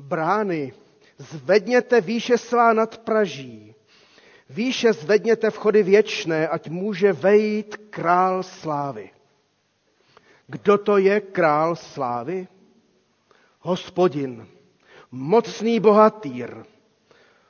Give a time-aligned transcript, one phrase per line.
[0.00, 0.72] Brány,
[1.18, 3.74] zvedněte výše svá nad Praží.
[4.50, 9.10] Výše zvedněte vchody věčné, ať může vejít král slávy.
[10.46, 12.48] Kdo to je král slávy?
[13.60, 14.46] Hospodin,
[15.10, 16.64] mocný bohatýr,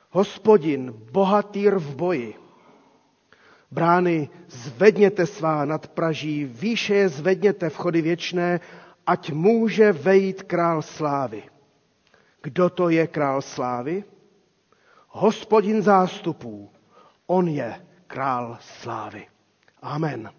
[0.09, 2.35] hospodin, bohatýr v boji.
[3.71, 8.59] Brány, zvedněte svá nad Praží, výše je zvedněte vchody věčné,
[9.07, 11.43] ať může vejít král slávy.
[12.41, 14.03] Kdo to je král slávy?
[15.07, 16.69] Hospodin zástupů.
[17.27, 19.27] On je král slávy.
[19.81, 20.31] Amen.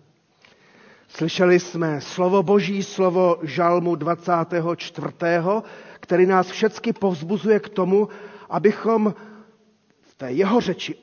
[1.09, 5.07] Slyšeli jsme slovo Boží, slovo Žalmu 24.,
[6.01, 8.09] který nás všecky povzbuzuje k tomu,
[8.51, 9.15] abychom
[10.01, 10.95] v té jeho řeči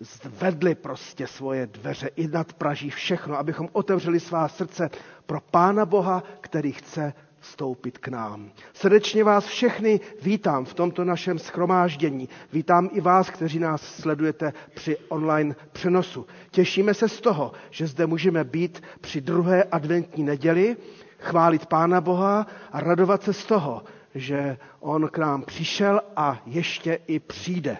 [0.00, 4.90] zvedli prostě svoje dveře i nad Praží všechno, abychom otevřeli svá srdce
[5.26, 7.12] pro Pána Boha, který chce
[7.50, 8.50] vstoupit k nám.
[8.72, 12.28] Srdečně vás všechny vítám v tomto našem schromáždění.
[12.52, 16.26] Vítám i vás, kteří nás sledujete při online přenosu.
[16.50, 20.76] Těšíme se z toho, že zde můžeme být při druhé adventní neděli,
[21.18, 23.82] chválit Pána Boha a radovat se z toho,
[24.14, 27.78] že On k nám přišel a ještě i přijde.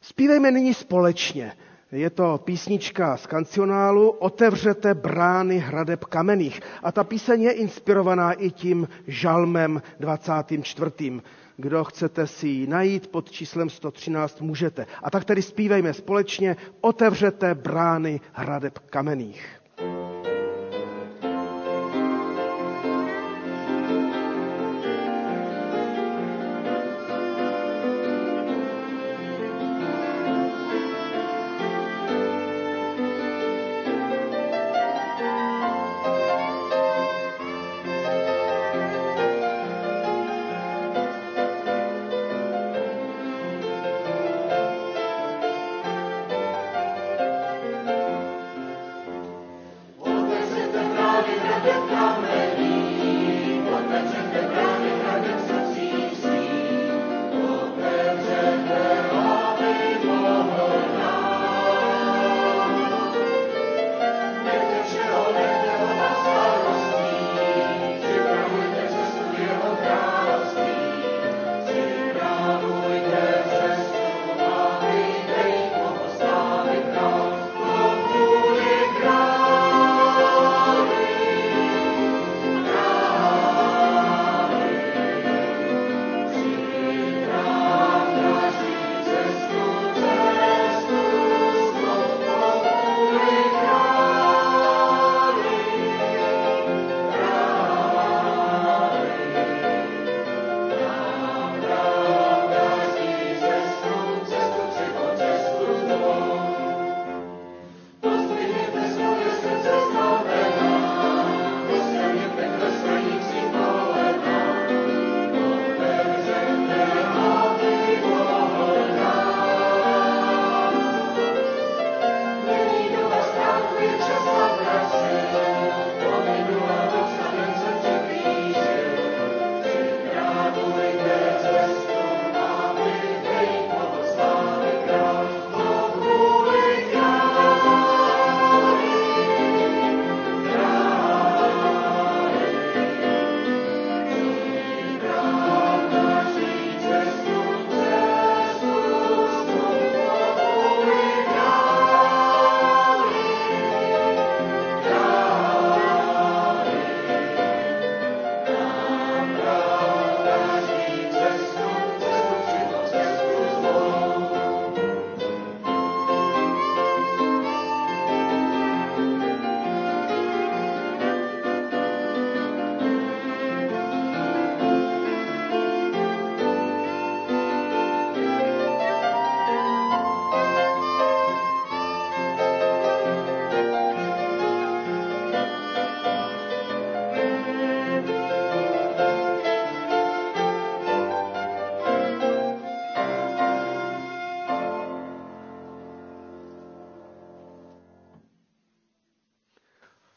[0.00, 1.52] Spívejme nyní společně.
[1.92, 6.60] Je to písnička z kancionálu Otevřete brány hradeb kamenných.
[6.82, 11.20] A ta píseň je inspirovaná i tím žalmem 24.
[11.56, 14.86] Kdo chcete si ji najít pod číslem 113, můžete.
[15.02, 19.57] A tak tedy zpívejme společně Otevřete brány hradeb kamenných.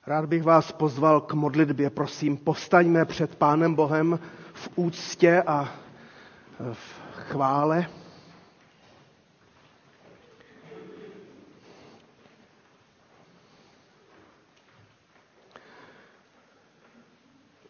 [0.08, 4.20] Rád bych vás pozval k modlitbě, prosím, povstaňme před Pánem Bohem
[4.54, 5.76] v úctě a
[6.74, 7.88] v chvále.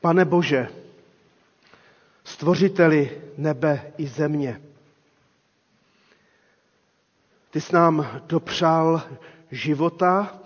[0.02, 0.68] Pane Bože,
[2.24, 4.62] stvořiteli nebe i země.
[7.50, 9.02] Ty jsi nám dopřál
[9.52, 10.41] života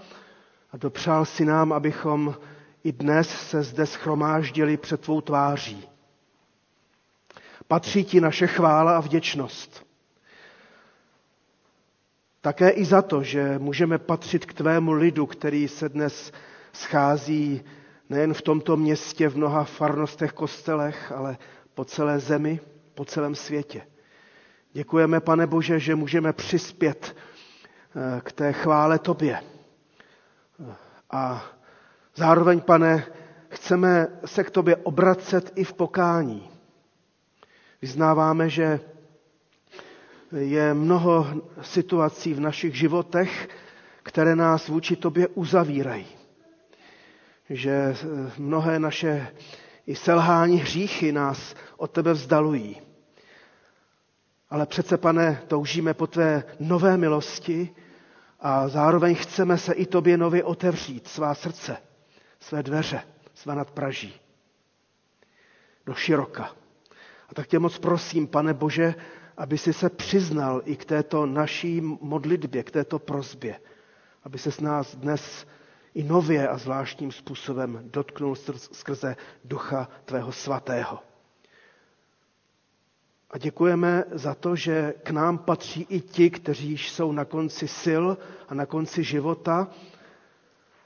[0.72, 2.36] a dopřál si nám, abychom
[2.84, 5.88] i dnes se zde schromáždili před tvou tváří.
[7.68, 9.86] Patří ti naše chvála a vděčnost.
[12.42, 16.32] Také i za to, že můžeme patřit k tvému lidu, který se dnes
[16.74, 17.64] schází
[18.10, 21.38] nejen v tomto městě, v mnoha farnostech, kostelech, ale
[21.74, 22.60] po celé zemi,
[22.94, 23.82] po celém světě.
[24.74, 27.16] Děkujeme, pane Bože, že můžeme přispět
[28.18, 29.40] eh, k té chvále Tobě.
[31.12, 31.44] A
[32.16, 33.06] zároveň, pane,
[33.50, 36.50] chceme se k Tobě obracet i v pokání.
[37.82, 38.80] Vyznáváme, že
[40.38, 41.28] je mnoho
[41.62, 43.50] situací v našich životech,
[44.04, 46.08] které nás vůči Tobě uzavírají.
[47.50, 47.96] Že
[48.38, 49.28] mnohé naše
[49.88, 52.82] i selhání hříchy nás od Tebe vzdalují.
[54.50, 57.76] Ale přece, pane, toužíme po tvé nové milosti
[58.40, 61.78] a zároveň chceme se i tobě nově otevřít, svá srdce,
[62.40, 63.02] své dveře,
[63.34, 64.14] své nadpraží.
[65.86, 66.56] Do široka.
[67.30, 68.96] A tak tě moc prosím, pane Bože,
[69.38, 73.60] aby si se přiznal i k této naší modlitbě, k této prozbě.
[74.24, 75.48] Aby se s nás dnes
[75.94, 81.00] i nově a zvláštním způsobem dotknul skrze ducha tvého svatého.
[83.36, 88.06] A děkujeme za to, že k nám patří i ti, kteří jsou na konci sil
[88.50, 89.68] a na konci života,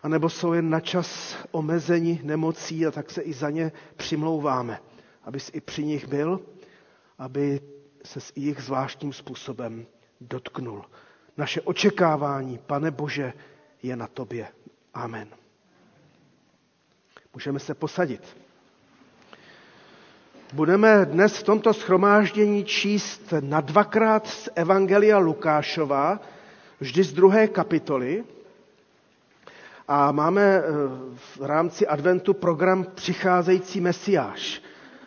[0.04, 4.80] anebo jsou jen na čas omezení nemocí a tak se i za ně přimlouváme,
[5.24, 6.42] abys i při nich byl,
[7.18, 7.62] aby
[8.06, 9.86] se s jich zvláštním způsobem
[10.22, 10.86] dotknul.
[11.38, 13.34] Naše očekávání, pane Bože,
[13.84, 14.48] je na tobě.
[14.94, 15.28] Amen.
[17.34, 18.38] Můžeme se posadit.
[20.54, 26.20] Budeme dnes v tomto schromáždění číst na dvakrát z Evangelia Lukášova,
[26.80, 28.24] vždy z druhé kapitoly.
[29.88, 30.62] A máme eh,
[31.16, 34.62] v rámci adventu program Přicházející mesiáš.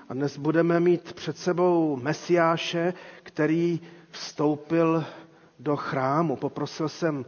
[0.08, 3.80] A dnes budeme mít před sebou mesiáše, který
[4.10, 5.04] vstoupil
[5.58, 6.36] do chrámu.
[6.36, 7.24] Poprosil jsem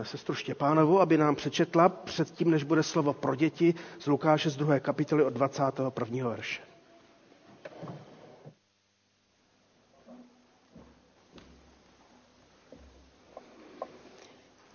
[0.00, 4.56] eh, sestru Štěpánovu, aby nám přečetla předtím, než bude slovo pro děti z Lukáše z
[4.56, 6.28] druhé kapitoly od 21.
[6.28, 6.67] verše.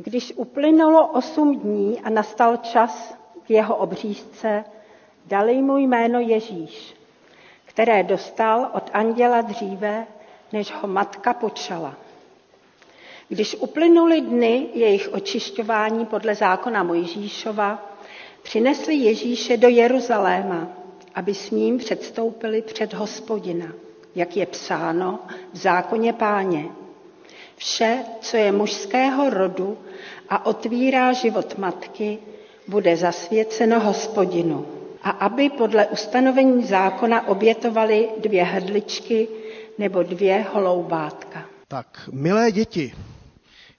[0.04, 3.16] Když uplynulo osm dní a nastal čas
[3.46, 4.64] k jeho obřízce,
[5.26, 6.96] dali mu jméno Ježíš,
[7.66, 10.08] které dostal od anděla dříve,
[10.54, 11.96] než ho matka počala.
[13.30, 17.92] Když uplynuly dny jejich očišťování podle zákona Mojžíšova,
[18.42, 20.68] přinesli Ježíše do Jeruzaléma,
[21.16, 23.68] aby s ním předstoupili před hospodina,
[24.16, 25.20] jak je psáno
[25.54, 26.83] v zákoně páně.
[27.58, 29.78] Vše, co je mužského rodu
[30.30, 32.18] a otvírá život matky,
[32.68, 34.66] bude zasvěceno hospodinu.
[35.04, 39.28] A aby podle ustanovení zákona obětovali dvě hrdličky
[39.78, 41.46] nebo dvě holoubátka.
[41.68, 42.94] Tak, milé děti,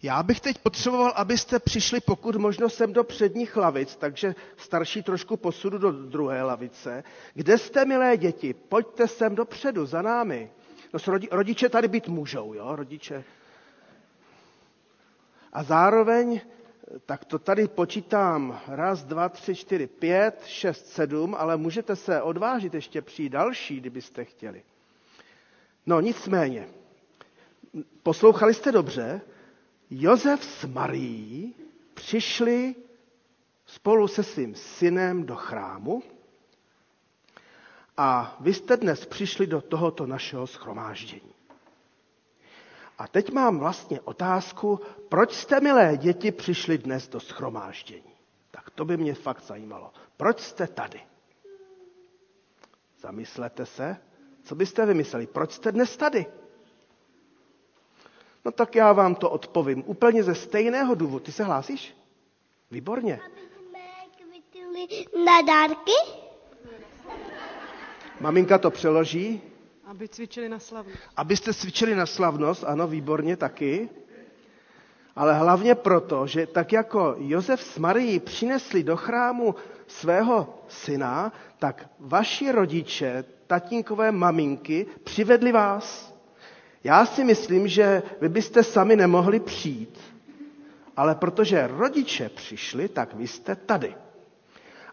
[0.03, 5.37] já bych teď potřeboval, abyste přišli pokud možno sem do předních lavic, takže starší trošku
[5.37, 7.05] posudu do druhé lavice.
[7.35, 8.55] Kde jste, milé děti?
[8.69, 10.51] Pojďte sem dopředu, za námi.
[10.93, 11.01] No,
[11.31, 13.25] rodiče tady být můžou, jo, rodiče
[15.55, 16.41] a zároveň,
[17.07, 22.75] tak to tady počítám, raz, dva, tři, čtyři, pět, šest, sedm, ale můžete se odvážit
[22.75, 24.63] ještě přijít další, kdybyste chtěli.
[25.87, 26.69] No nicméně,
[28.03, 29.21] poslouchali jste dobře,
[29.91, 31.55] Josef s Marií
[31.95, 32.75] přišli
[33.67, 36.03] spolu se svým synem do chrámu
[37.97, 41.34] a vy jste dnes přišli do tohoto našeho schromáždění.
[42.99, 48.15] A teď mám vlastně otázku, proč jste, milé děti, přišli dnes do schromáždění?
[48.51, 49.93] Tak to by mě fakt zajímalo.
[50.17, 51.01] Proč jste tady?
[53.01, 53.97] Zamyslete se,
[54.45, 55.27] co byste vymysleli?
[55.27, 56.27] Proč jste dnes tady?
[58.45, 59.83] No tak já vám to odpovím.
[59.87, 61.25] Úplně ze stejného důvodu.
[61.25, 61.97] Ty se hlásíš?
[62.71, 63.21] Výborně.
[63.27, 63.41] Aby
[65.01, 65.93] jsme na dárky?
[68.21, 69.54] Maminka to přeloží.
[69.87, 70.99] Aby cvičili na slavnost.
[71.17, 73.89] Abyste cvičili na slavnost, ano, výborně taky.
[75.17, 79.55] Ale hlavně proto, že tak jako Josef s Marií přinesli do chrámu
[79.87, 86.15] svého syna, tak vaši rodiče, tatínkové maminky, přivedli vás.
[86.85, 89.99] Já si myslím, že vy byste sami nemohli přijít,
[90.97, 93.95] ale protože rodiče přišli, tak vy jste tady.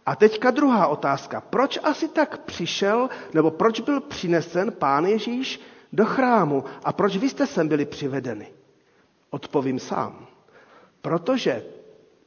[0.06, 1.42] A teďka druhá otázka.
[1.42, 5.62] Proč asi tak přišel, nebo proč byl přinesen pán Ježíš
[5.94, 8.48] do chrámu a proč vy jste sem byli přivedeni?
[9.30, 10.28] Odpovím sám.
[11.02, 11.64] Protože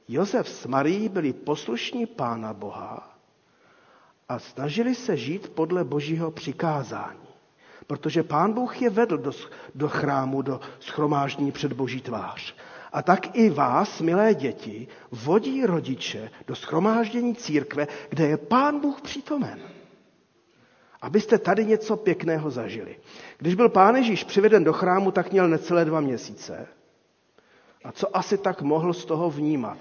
[0.08, 3.16] Josef s Marií byli poslušní pána Boha
[4.28, 7.18] a snažili se žít podle božího přikázání.
[7.86, 9.32] Protože pán Bůh je vedl do,
[9.74, 12.54] do chrámu, do schromáždění před boží tvář.
[12.94, 19.00] A tak i vás, milé děti, vodí rodiče do schromáždění církve, kde je pán Bůh
[19.00, 19.60] přítomen.
[21.02, 22.96] Abyste tady něco pěkného zažili.
[23.38, 26.66] Když byl pán Ježíš přiveden do chrámu, tak měl necelé dva měsíce.
[27.84, 29.78] A co asi tak mohl z toho vnímat?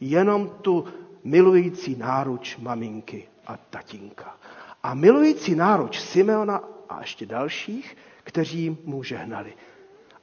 [0.00, 0.84] Jenom tu
[1.24, 4.36] milující náruč maminky a tatínka.
[4.82, 9.52] A milující náruč Simeona a ještě dalších, kteří mu žehnali.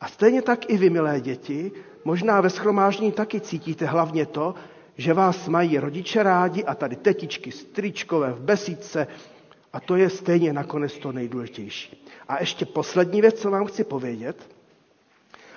[0.02, 1.72] A stejně tak i vy, milé děti,
[2.06, 4.56] možná ve schromáždění taky cítíte hlavně to,
[4.98, 9.08] že vás mají rodiče rádi a tady tetičky, stričkové v besídce
[9.74, 12.06] a to je stejně nakonec to nejdůležitější.
[12.28, 14.50] A ještě poslední věc, co vám chci povědět,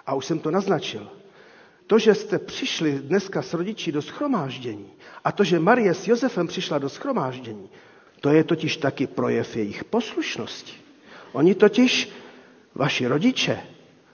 [0.07, 1.09] a už jsem to naznačil.
[1.87, 4.91] To, že jste přišli dneska s rodiči do schromáždění
[5.25, 7.71] a to, že Marie s Josefem přišla do schromáždění,
[8.21, 10.73] to je totiž taky projev jejich poslušnosti.
[11.33, 12.11] Oni totiž,
[12.75, 13.61] vaši rodiče,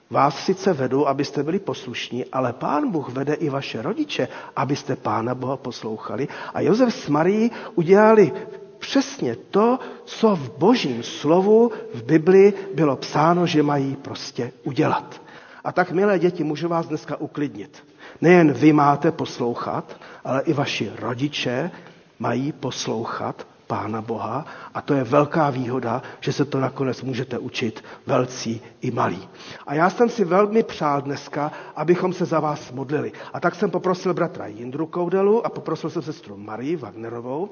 [0.09, 5.35] vás sice vedou, abyste byli poslušní, ale pán Bůh vede i vaše rodiče, abyste pána
[5.35, 6.27] Boha poslouchali.
[6.53, 8.31] A Josef s Marií udělali
[8.79, 15.21] přesně to, co v božím slovu v Bibli bylo psáno, že mají prostě udělat.
[15.63, 17.83] A tak, milé děti, můžu vás dneska uklidnit.
[18.21, 21.71] Nejen vy máte poslouchat, ale i vaši rodiče
[22.19, 27.83] mají poslouchat Pána Boha a to je velká výhoda, že se to nakonec můžete učit
[28.07, 29.29] velcí i malí.
[29.67, 33.11] A já jsem si velmi přál dneska, abychom se za vás modlili.
[33.33, 37.49] A tak jsem poprosil bratra Jindru Koudelu a poprosil jsem sestru Marii Wagnerovou,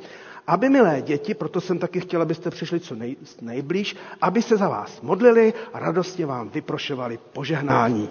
[0.47, 4.69] aby milé děti, proto jsem taky chtěl, abyste přišli co nej, nejblíž, aby se za
[4.69, 8.09] vás modlili a radostně vám vyprošovali požehnání.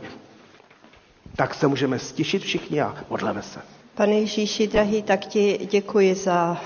[1.37, 3.61] Tak se můžeme stišit všichni a modleme se.
[3.95, 6.57] Pane Ježíši, drahý, tak ti děkuji za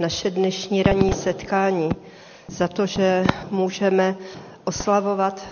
[0.00, 1.90] naše dnešní ranní setkání,
[2.48, 4.16] za to, že můžeme
[4.64, 5.46] oslavovat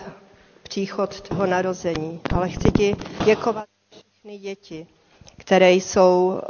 [0.62, 2.20] příchod toho narození.
[2.34, 4.86] Ale chci ti děkovat všechny děti,
[5.36, 6.46] které jsou eh,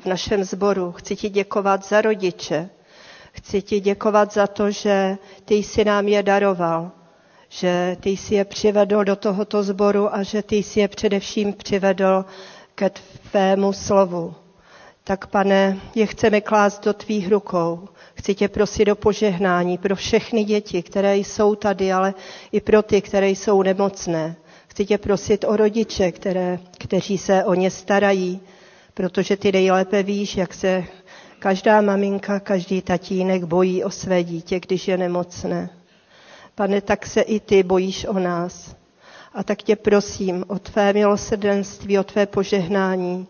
[0.00, 0.92] v našem sboru.
[0.92, 2.68] Chci ti děkovat za rodiče.
[3.32, 6.90] Chci ti děkovat za to, že ty jsi nám je daroval,
[7.48, 12.24] že ty jsi je přivedl do tohoto sboru a že ty jsi je především přivedl
[12.74, 12.90] ke
[13.30, 14.34] tvému slovu
[15.04, 17.88] tak pane, je chceme klást do tvých rukou.
[18.14, 22.14] Chci tě prosit o požehnání pro všechny děti, které jsou tady, ale
[22.52, 24.36] i pro ty, které jsou nemocné.
[24.68, 28.40] Chci tě prosit o rodiče, které, kteří se o ně starají,
[28.94, 30.84] protože ty nejlépe víš, jak se
[31.38, 35.70] každá maminka, každý tatínek bojí o své dítě, když je nemocné.
[36.54, 38.76] Pane, tak se i ty bojíš o nás.
[39.34, 43.26] A tak tě prosím o tvé milosrdenství, o tvé požehnání,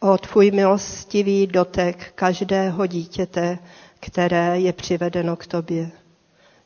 [0.00, 3.58] o tvůj milostivý dotek každého dítěte,
[4.00, 5.90] které je přivedeno k tobě.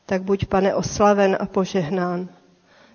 [0.07, 2.29] Tak buď, pane, oslaven a požehnán.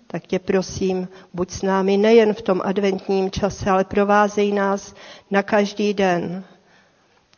[0.08, 4.94] Tak tě prosím, buď s námi nejen v tom adventním čase, ale provázej nás
[5.32, 6.44] na každý den.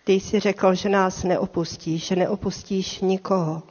[0.04, 3.64] Ty jsi řekl, že nás neopustíš, že neopustíš nikoho.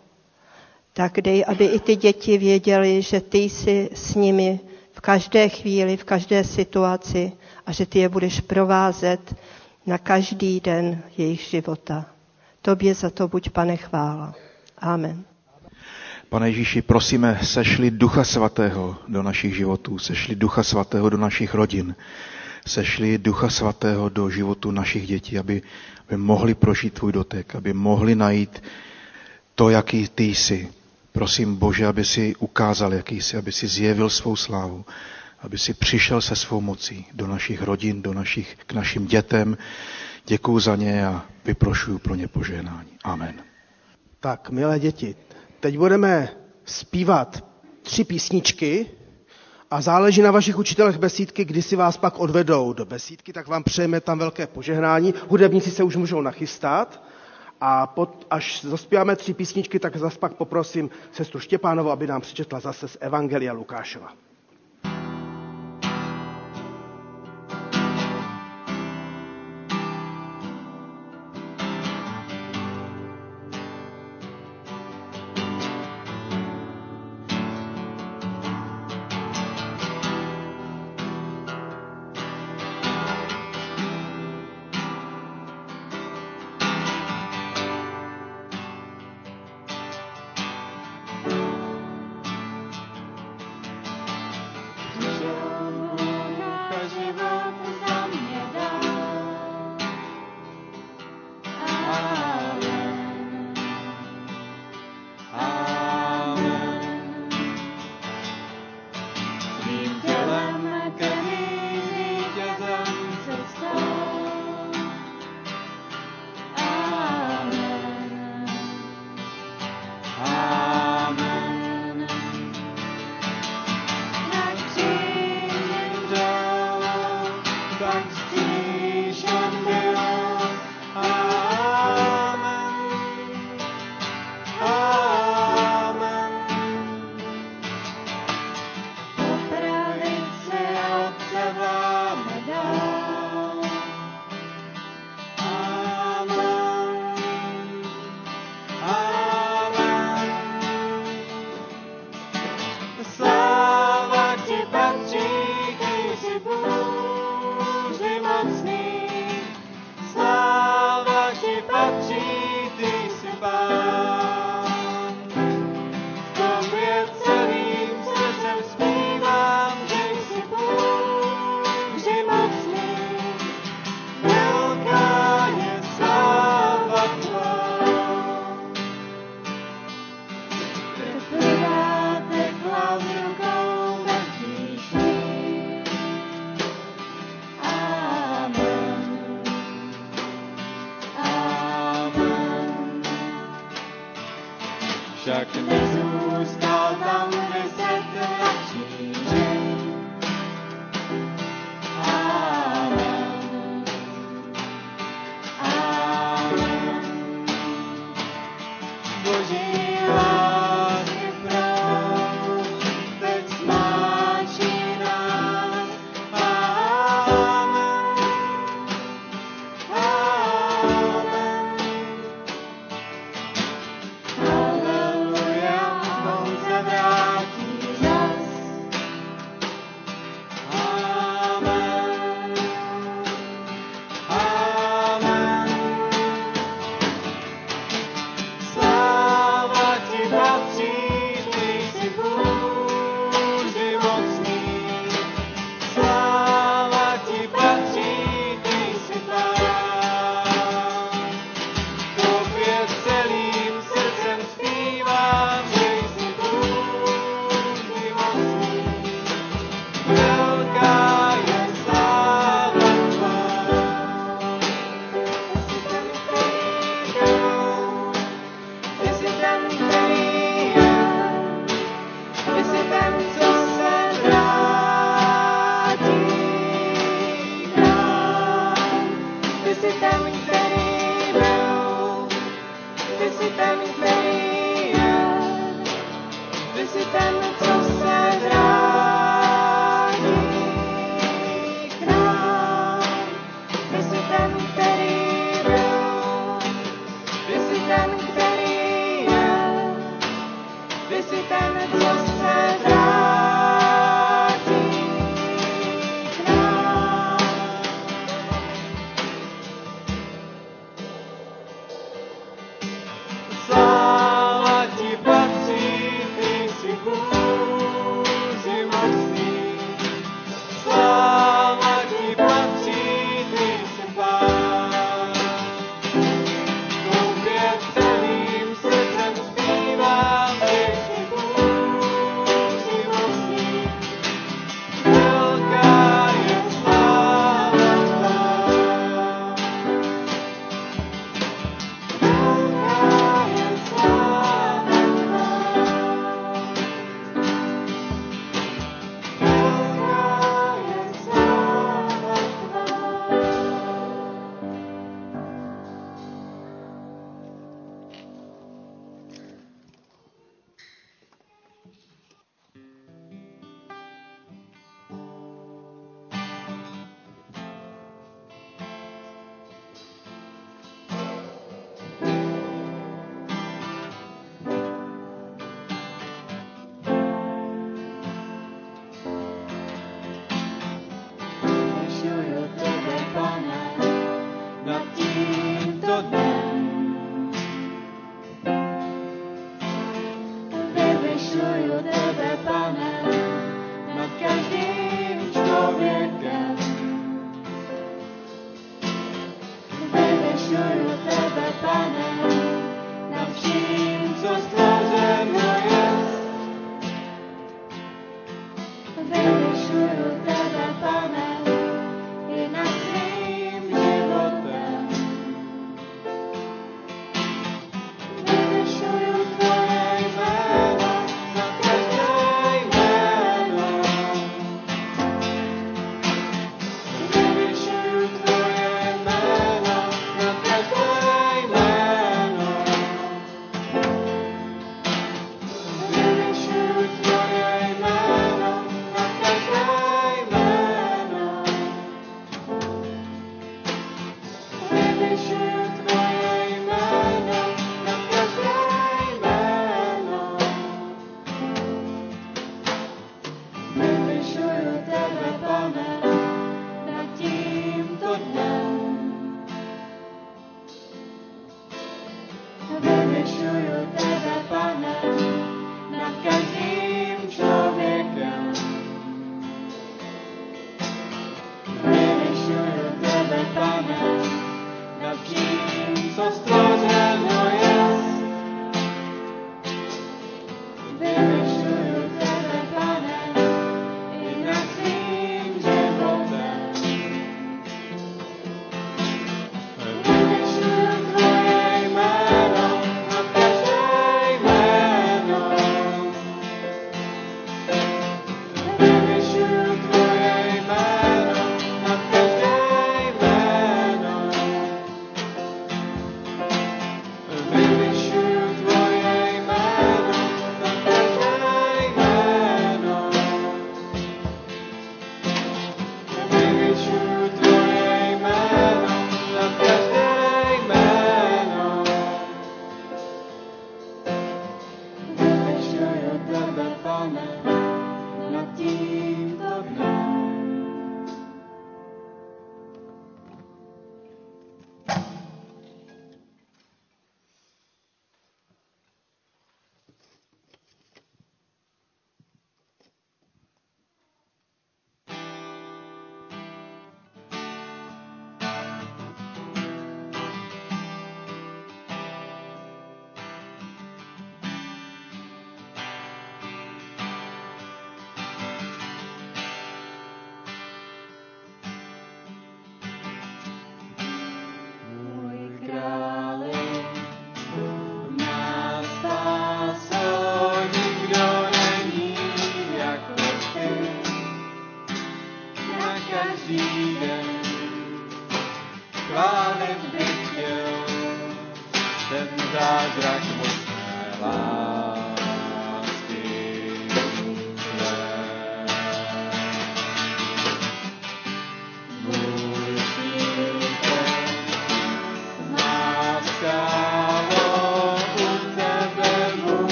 [0.93, 4.61] Tak dej, aby i ty děti věděli, že ty jsi s nimi
[4.93, 7.33] v každé chvíli, v každé situaci
[7.69, 9.37] a že ty je budeš provázet
[9.87, 12.07] na každý den jejich života.
[12.63, 14.35] Tobě za to buď, pane, chvála.
[14.79, 15.25] Amen.
[16.29, 21.95] Pane Ježíši, prosíme, sešli Ducha Svatého do našich životů, sešli Ducha Svatého do našich rodin,
[22.67, 25.63] sešli Ducha Svatého do životu našich dětí, aby,
[26.09, 28.63] aby mohli prožít tvůj dotek, aby mohli najít
[29.55, 30.69] to, jaký ty jsi.
[31.13, 34.85] Prosím Bože, aby si ukázal, jaký jsi, aby si zjevil svou slávu,
[35.43, 39.57] aby si přišel se svou mocí do našich rodin, do našich, k našim dětem.
[40.27, 42.91] Děkuji za ně a vyprošuju pro ně požehnání.
[43.05, 43.35] Amen.
[44.21, 45.17] Tak, milé děti,
[45.61, 46.29] teď budeme
[46.65, 47.45] zpívat
[47.83, 48.87] tři písničky
[49.71, 53.63] a záleží na vašich učitelech besídky, kdy si vás pak odvedou do besídky, tak vám
[53.65, 55.15] přejeme tam velké požehnání.
[55.29, 57.03] Hudebníci se už můžou nachystat.
[57.61, 62.61] A pod, až zaspíváme tři písničky, tak zase pak poprosím sestru Štěpánovu, aby nám přečetla
[62.61, 64.13] zase z Evangelia Lukášova.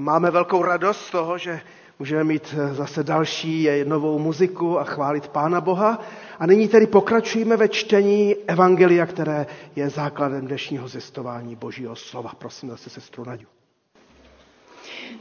[0.00, 1.60] Máme velkou radost z toho, že
[1.98, 6.00] můžeme mít eh, zase další eh, novou muziku a chválit Pána Boha.
[6.38, 12.32] A nyní tedy pokračujeme ve čtení Evangelia, které je základem dnešního zjistování Božího slova.
[12.38, 13.46] Prosím zase sestru Naďu.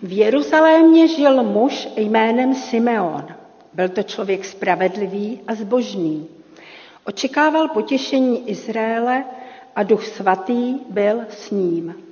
[0.03, 3.25] V Jeruzalémě žil muž jménem Simeon.
[3.73, 6.27] Byl to člověk spravedlivý a zbožný.
[7.05, 9.23] Očekával potěšení Izraele
[9.75, 12.08] a duch svatý byl s ním.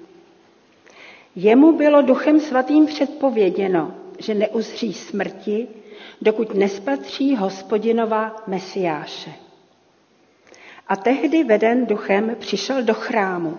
[1.39, 5.67] Jemu bylo duchem svatým předpověděno, že neuzří smrti,
[6.21, 9.31] dokud nespatří hospodinova Mesiáše.
[10.87, 13.57] A tehdy veden duchem přišel do chrámu.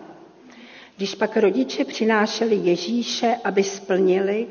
[0.96, 4.46] Když pak rodiče přinášeli Ježíše, aby splnili,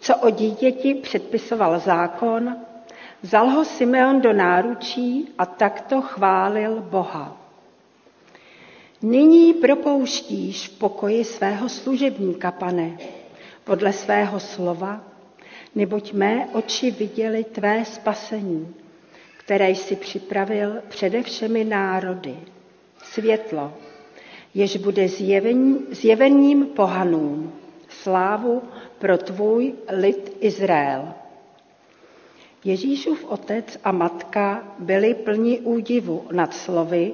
[0.00, 2.56] co o dítěti předpisoval zákon,
[3.22, 7.43] vzal ho Simeon do náručí a takto chválil Boha.
[9.04, 12.98] Nyní propouštíš v pokoji svého služebníka, pane,
[13.64, 15.04] podle svého slova,
[15.74, 18.74] neboť mé oči viděly tvé spasení,
[19.38, 22.36] které jsi připravil přede všemi národy.
[23.02, 23.72] Světlo,
[24.54, 27.52] jež bude zjevení, zjevením pohanům,
[27.88, 28.62] slávu
[28.98, 31.08] pro tvůj lid Izrael.
[32.64, 37.12] Ježíšův otec a matka byli plní údivu nad slovy,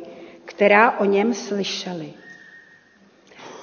[0.51, 2.13] která o něm slyšeli.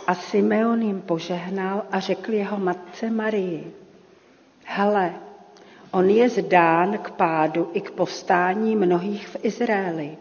[0.08, 3.74] A Simeon jim požehnal a řekl jeho matce Marii,
[4.64, 5.14] hele,
[5.92, 10.18] on je zdán k pádu i k povstání mnohých v Izraeli.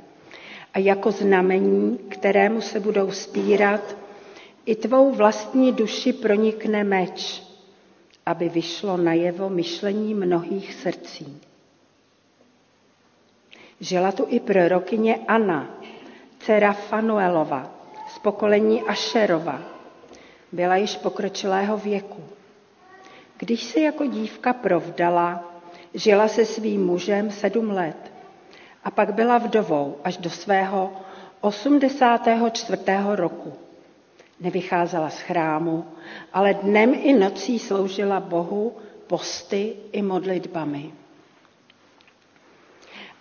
[0.75, 3.97] A jako znamení, kterému se budou spírat,
[4.67, 7.43] i tvou vlastní duši pronikne meč,
[8.27, 11.41] aby vyšlo najevo myšlení mnohých srdcí.
[13.81, 15.79] Žila tu i prorokyně Anna,
[16.39, 17.71] dcera Fanuelova,
[18.09, 19.61] z pokolení Ašerova.
[20.53, 22.25] Byla již pokročilého věku.
[23.39, 25.53] Když se jako dívka provdala,
[25.95, 28.13] žila se svým mužem sedm let
[28.85, 30.93] a pak byla vdovou až do svého
[31.41, 32.83] 84.
[33.15, 33.53] roku.
[34.41, 35.85] Nevycházela z chrámu,
[36.33, 40.93] ale dnem i nocí sloužila Bohu posty i modlitbami.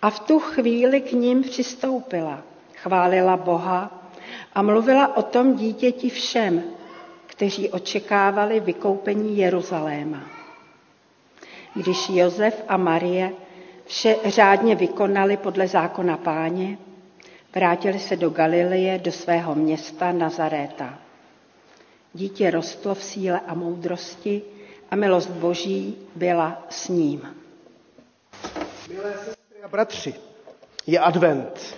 [0.02, 2.42] A v tu chvíli k ním přistoupila,
[2.76, 4.02] chválila Boha
[4.54, 6.62] a mluvila o tom dítěti všem,
[7.26, 10.20] kteří očekávali vykoupení Jeruzaléma.
[11.74, 13.32] Když Josef a Marie
[13.84, 16.78] vše řádně vykonali podle zákona páně,
[17.54, 20.98] vrátili se do Galileje, do svého města Nazaréta.
[22.14, 24.42] Dítě rostlo v síle a moudrosti
[24.90, 27.36] a milost Boží byla s ním.
[28.88, 30.14] Milé sestry a bratři,
[30.86, 31.76] je advent.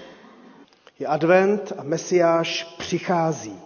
[0.98, 3.60] Je advent a Mesiáš přichází.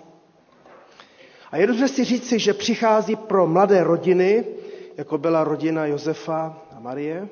[1.51, 4.45] A je dobře si říci, že přichází pro mladé rodiny,
[4.97, 7.29] jako byla rodina Josefa a Marie.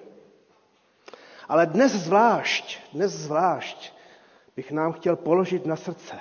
[1.48, 3.92] Ale dnes zvlášť, dnes zvlášť
[4.56, 6.20] bych nám chtěl položit na srdce,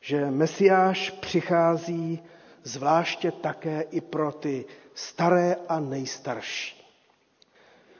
[0.00, 2.22] že Mesiáš přichází
[2.62, 4.64] zvláště také i pro ty
[4.94, 6.79] staré a nejstarší.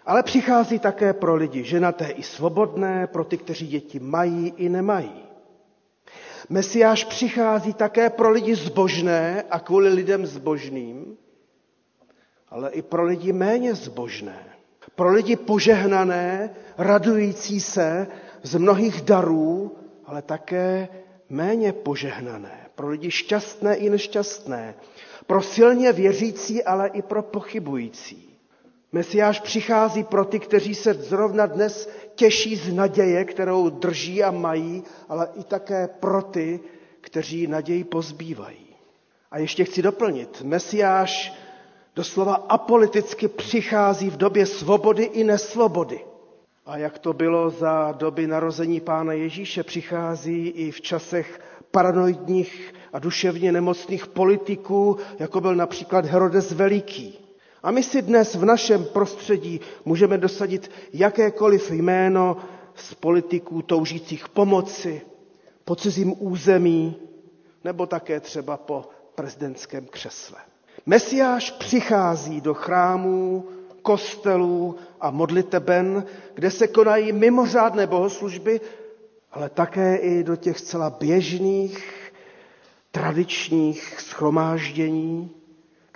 [0.07, 5.23] Ale přichází také pro lidi ženaté i svobodné, pro ty, kteří děti mají i nemají.
[6.49, 11.17] Mesiáš přichází také pro lidi zbožné a kvůli lidem zbožným,
[12.49, 14.45] ale i pro lidi méně zbožné.
[14.95, 18.07] Pro lidi požehnané, radující se
[18.43, 20.89] z mnohých darů, ale také
[21.29, 22.67] méně požehnané.
[22.75, 24.75] Pro lidi šťastné i nešťastné.
[25.27, 28.30] Pro silně věřící, ale i pro pochybující.
[28.93, 34.83] Mesiáš přichází pro ty, kteří se zrovna dnes těší z naděje, kterou drží a mají,
[35.09, 36.61] ale i také pro ty,
[37.01, 38.67] kteří naději pozbývají.
[39.31, 41.33] A ještě chci doplnit, Mesiáš
[41.97, 46.05] doslova apoliticky přichází v době svobody i nesvobody.
[46.67, 52.99] A jak to bylo za doby narození Pána Ježíše, přichází i v časech paranoidních a
[52.99, 57.30] duševně nemocných politiků, jako byl například Herodes Veliký.
[57.63, 62.37] A my si dnes v našem prostředí můžeme dosadit jakékoliv jméno
[62.75, 65.03] z politiků toužících pomoci,
[65.65, 66.97] po cizím území,
[67.65, 70.39] nebo také třeba po prezidentském křesle.
[70.87, 73.49] Mesiáš přichází do chrámů,
[73.83, 78.61] kostelů a modliteben, kde se konají mimořádné bohoslužby,
[79.33, 82.13] ale také i do těch zcela běžných,
[82.91, 85.31] tradičních schromáždění,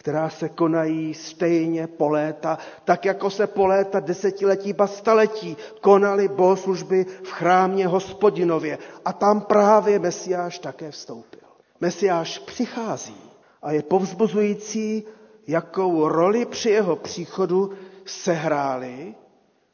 [0.04, 6.28] která se konají stejně po léta, tak jako se po léta desetiletí, ba staletí konaly
[6.28, 8.78] bohoslužby v chrámě hospodinově.
[9.04, 11.48] A tam právě Mesiáš také vstoupil.
[11.80, 13.16] Mesiáš přichází
[13.62, 15.04] a je povzbuzující,
[15.46, 17.72] jakou roli při jeho příchodu
[18.04, 19.14] sehráli,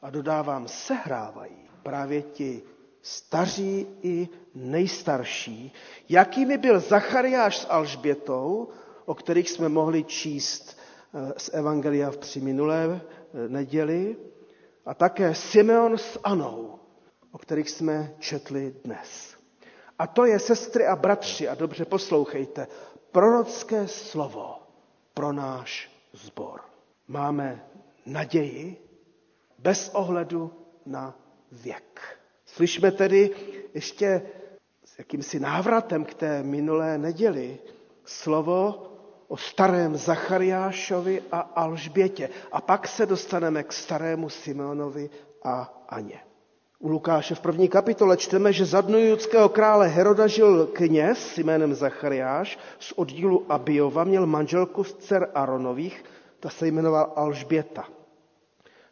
[0.02, 2.62] a dodávám sehrávají, právě ti
[3.02, 5.72] staří i nejstarší,
[6.08, 8.68] jakými byl Zachariáš s Alžbětou,
[9.10, 10.78] o kterých jsme mohli číst
[11.14, 14.16] eh, z Evangelia v při minulé eh, neděli,
[14.86, 16.78] a také Simeon s Anou,
[17.32, 19.34] o kterých jsme četli dnes.
[19.98, 22.66] A to je, sestry a bratři, a dobře poslouchejte,
[23.12, 24.54] prorocké slovo
[25.14, 26.60] pro náš zbor.
[27.08, 27.64] Máme
[28.06, 28.76] naději
[29.58, 30.52] bez ohledu
[30.86, 31.18] na
[31.52, 32.18] věk.
[32.46, 33.30] Slyšme tedy
[33.74, 34.22] ještě
[34.84, 37.58] s jakýmsi návratem k té minulé neděli
[38.04, 38.89] slovo
[39.30, 42.28] o starém Zachariášovi a Alžbětě.
[42.52, 45.10] A pak se dostaneme k starému Simeonovi
[45.44, 46.20] a Aně.
[46.78, 51.74] U Lukáše v první kapitole čteme, že za dnu judského krále Heroda žil kněz jménem
[51.74, 56.04] Zachariáš z oddílu Abiova, měl manželku z dcer Aronových,
[56.40, 57.84] ta se jmenovala Alžběta.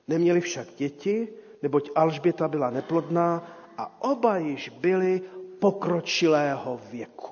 [0.08, 1.28] Neměli však děti,
[1.62, 3.42] neboť Alžběta byla neplodná
[3.78, 5.22] a oba již byli
[5.58, 7.30] pokročilého věku.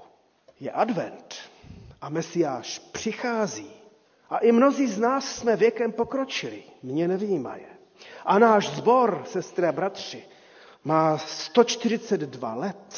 [0.60, 1.34] Je advent
[2.06, 3.70] a Mesiáš přichází
[4.30, 7.66] a i mnozí z nás jsme věkem pokročili, mě nevýjímaje.
[8.24, 10.22] A náš zbor, sestry a bratři,
[10.84, 12.94] má 142 let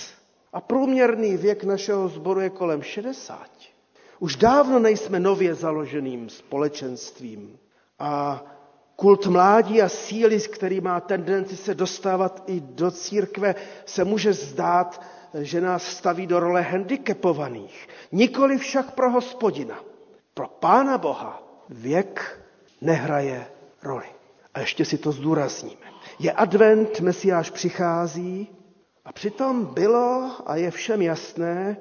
[0.52, 3.48] a průměrný věk našeho sboru je kolem 60.
[4.18, 7.58] Už dávno nejsme nově založeným společenstvím
[7.98, 8.44] a
[8.96, 13.54] kult mládí a síly, který má tendenci se dostávat i do církve,
[13.86, 15.02] se může zdát,
[15.34, 17.88] že nás staví do role handicapovaných.
[18.12, 19.80] Nikoli však pro hospodina.
[20.34, 22.40] Pro pána Boha věk
[22.80, 23.46] nehraje
[23.82, 24.06] roli.
[24.54, 25.86] A ještě si to zdůrazníme.
[26.18, 28.48] Je advent, Mesiáš přichází
[29.04, 31.76] a přitom bylo a je všem jasné,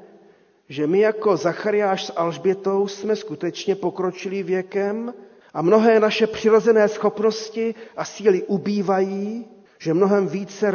[0.69, 5.13] že my jako Zachariáš s Alžbětou jsme skutečně pokročili věkem
[5.53, 9.45] a mnohé naše přirozené schopnosti a síly ubývají,
[9.77, 10.71] že mnohem více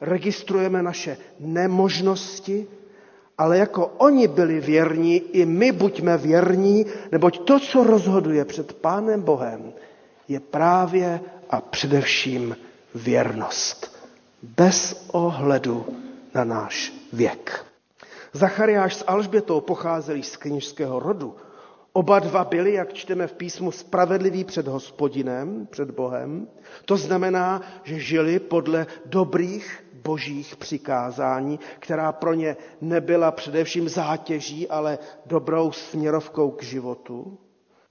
[0.00, 2.66] registrujeme naše nemožnosti,
[3.38, 9.22] ale jako oni byli věrní, i my buďme věrní, neboť to, co rozhoduje před Pánem
[9.22, 9.72] Bohem,
[10.28, 12.56] je právě a především
[12.94, 13.98] věrnost.
[14.42, 15.86] Bez ohledu
[16.34, 17.64] na náš věk.
[18.32, 21.36] Zachariáš s Alžbětou pocházeli z knižského rodu.
[21.98, 26.48] Oba dva byli, jak čteme v písmu, spravedliví před hospodinem, před Bohem.
[26.84, 34.98] To znamená, že žili podle dobrých božích přikázání, která pro ně nebyla především zátěží, ale
[35.26, 37.38] dobrou směrovkou k životu.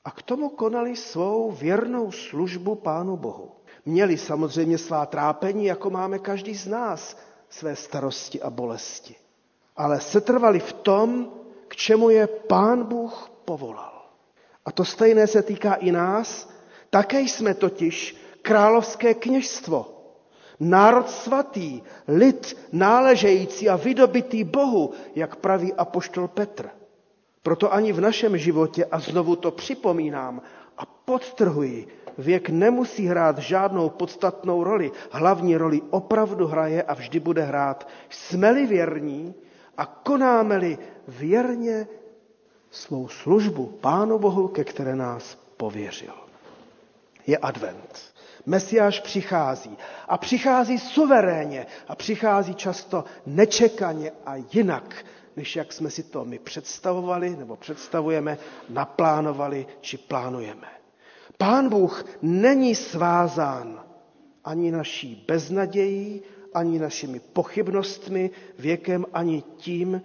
[0.05, 3.51] A k tomu konali svou věrnou službu Pánu Bohu.
[3.85, 7.17] Měli samozřejmě svá trápení, jako máme každý z nás,
[7.49, 9.15] své starosti a bolesti.
[9.77, 11.31] Ale setrvali v tom,
[11.67, 13.96] k čemu je Pán Bůh povolal.
[14.67, 16.49] A to stejné se týká i nás.
[16.89, 19.93] Také jsme totiž královské kněžstvo.
[20.59, 26.69] Národ svatý, lid náležející a vydobitý Bohu, jak praví apoštol Petr.
[27.43, 30.41] Proto ani v našem životě, a znovu to připomínám
[30.77, 31.87] a podtrhuji,
[32.17, 34.91] věk nemusí hrát žádnou podstatnou roli.
[35.11, 37.87] Hlavní roli opravdu hraje a vždy bude hrát.
[38.09, 39.35] Jsme-li věrní
[39.77, 41.87] a konáme-li věrně
[42.71, 46.13] svou službu Pánu Bohu, ke které nás pověřil.
[47.27, 48.13] Je advent.
[48.45, 49.77] Mesiáš přichází.
[50.07, 51.65] A přichází suverénně.
[51.87, 55.05] A přichází často nečekaně a jinak,
[55.35, 58.37] než jak jsme si to my představovali, nebo představujeme,
[58.69, 60.67] naplánovali či plánujeme.
[61.37, 63.83] Pán Bůh není svázán
[64.43, 66.21] ani naší beznadějí,
[66.53, 70.01] ani našimi pochybnostmi, věkem, ani tím,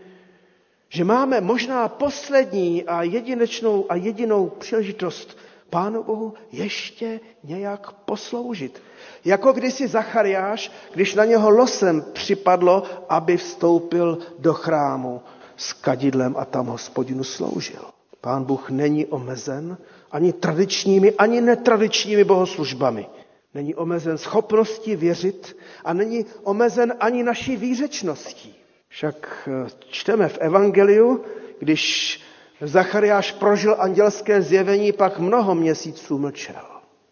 [0.93, 5.39] že máme možná poslední a jedinečnou a jedinou příležitost
[5.71, 8.83] Pánu Bohu ještě nějak posloužit.
[9.25, 15.21] Jako kdysi Zachariáš, když na něho losem připadlo, aby vstoupil do chrámu
[15.57, 17.85] s kadidlem a tam hospodinu sloužil.
[18.21, 19.79] Pán Bůh není omezen
[20.11, 23.07] ani tradičními, ani netradičními bohoslužbami.
[23.55, 28.62] Není omezen schopností věřit a není omezen ani naší výřečností.
[28.93, 31.25] Však eh, čteme v Evangeliu,
[31.59, 32.21] když
[32.61, 36.65] Zachariáš prožil andělské zjevení, pak mnoho měsíců mlčel.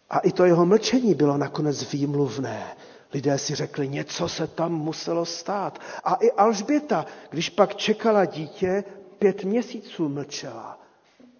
[0.09, 2.75] A i to jeho mlčení bylo nakonec výmluvné.
[3.13, 5.79] Lidé si řekli, něco se tam muselo stát.
[6.03, 8.83] A i Alžběta, když pak čekala dítě,
[9.19, 10.79] pět měsíců mlčela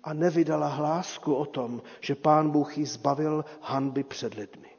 [0.03, 4.69] a nevydala hlásku o tom, že pán Bůh jí zbavil hanby před lidmi.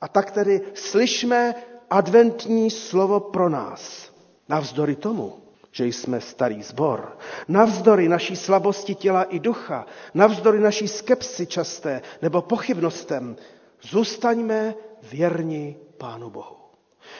[0.00, 1.54] A tak tedy slyšme
[1.90, 4.17] adventní slovo pro nás.
[4.48, 5.36] Navzdory tomu,
[5.72, 7.18] že jsme starý zbor.
[7.48, 13.36] Navzdory naší slabosti těla i ducha, navzdory naší skepsi časté nebo pochybnostem,
[13.82, 14.74] zůstaňme
[15.12, 16.56] věrni Pánu Bohu.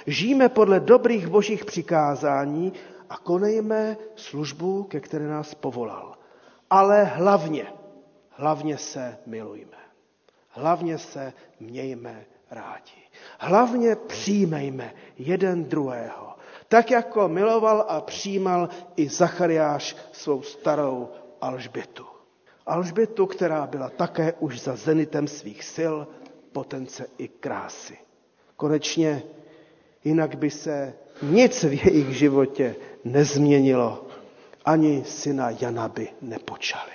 [0.07, 2.73] Žijeme podle dobrých božích přikázání
[3.11, 6.15] a konejme službu, ke které nás povolal.
[6.71, 7.73] Ale hlavně,
[8.31, 9.79] hlavně se milujme.
[10.49, 13.03] Hlavně se mějme rádi.
[13.39, 16.38] Hlavně přijmejme jeden druhého.
[16.69, 21.09] Tak jako miloval a přijímal i Zachariáš svou starou
[21.41, 22.07] Alžbětu.
[22.67, 25.97] Alžbětu, která byla také už za zenitem svých sil,
[26.53, 27.99] potence i krásy.
[28.57, 29.23] Konečně
[30.05, 34.07] jinak by se nic v jejich životě nezměnilo.
[34.65, 36.93] Ani syna Jana by nepočali.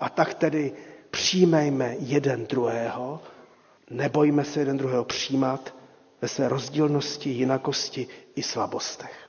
[0.00, 0.72] A tak tedy
[1.10, 3.20] přijmejme jeden druhého,
[3.90, 5.74] nebojme se jeden druhého přijímat
[6.24, 8.06] ve své rozdílnosti, jinakosti
[8.36, 9.28] i slabostech.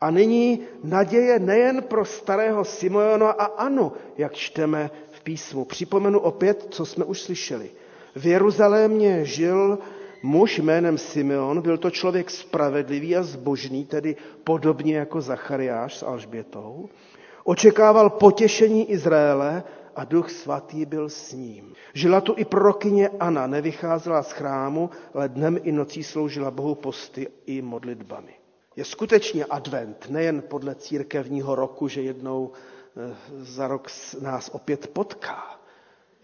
[0.00, 5.64] A nyní naděje nejen pro starého Simona a Anu, jak čteme v písmu.
[5.64, 7.70] Připomenu opět, co jsme už slyšeli.
[8.16, 9.78] V Jeruzalémě žil
[10.22, 16.88] muž jménem Simeon, byl to člověk spravedlivý a zbožný, tedy podobně jako Zachariáš s Alžbětou.
[17.44, 19.62] Očekával potěšení Izraele
[19.96, 21.72] a duch svatý byl s ním.
[21.94, 27.28] Žila tu i prorokyně Ana, nevycházela z chrámu, ale dnem i nocí sloužila Bohu posty
[27.46, 28.34] i modlitbami.
[28.76, 33.88] Je skutečně advent, nejen podle církevního roku, že jednou eh, za rok
[34.20, 35.60] nás opět potká.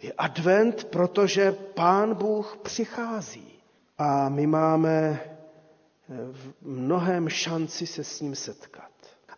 [0.03, 3.63] Je advent, protože Pán Bůh přichází
[3.99, 5.29] a my máme eh,
[6.33, 8.91] v mnohem šanci se s ním setkat.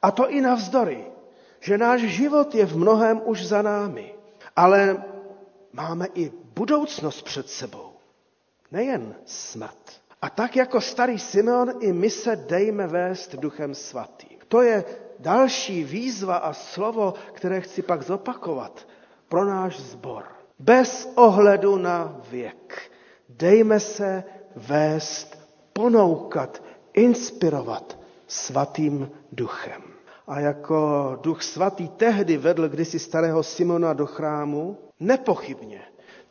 [0.02, 1.04] A to i navzdory,
[1.60, 4.14] že náš život je v mnohem už za námi,
[4.56, 5.04] ale
[5.72, 7.92] máme i budoucnost před sebou,
[8.70, 10.02] nejen smrt.
[10.22, 14.38] A tak jako starý Simeon, i my se dejme vést duchem svatým.
[14.48, 14.84] To je
[15.18, 18.88] další výzva a slovo, které chci pak zopakovat
[19.28, 20.24] pro náš zbor.
[20.58, 22.90] Bez ohledu na věk.
[23.28, 24.24] Dejme se
[24.56, 25.38] vést,
[25.72, 26.62] ponoukat,
[26.94, 29.91] inspirovat svatým duchem.
[30.26, 35.80] A jako duch svatý tehdy vedl kdysi starého Simona do chrámu, nepochybně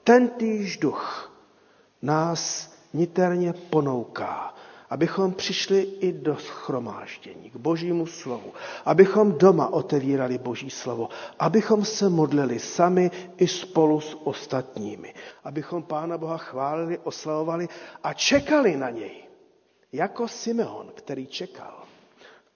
[0.04, 1.34] ten týž duch
[2.02, 4.56] nás niterně ponouká,
[4.90, 8.54] abychom přišli i do schromáždění, k božímu slovu,
[8.86, 15.14] abychom doma otevírali boží slovo, abychom se modlili sami i spolu s ostatními,
[15.44, 17.70] abychom Pána Boha chválili, oslavovali
[18.04, 19.24] a čekali na něj,
[19.92, 21.81] jako Simeon, který čekal.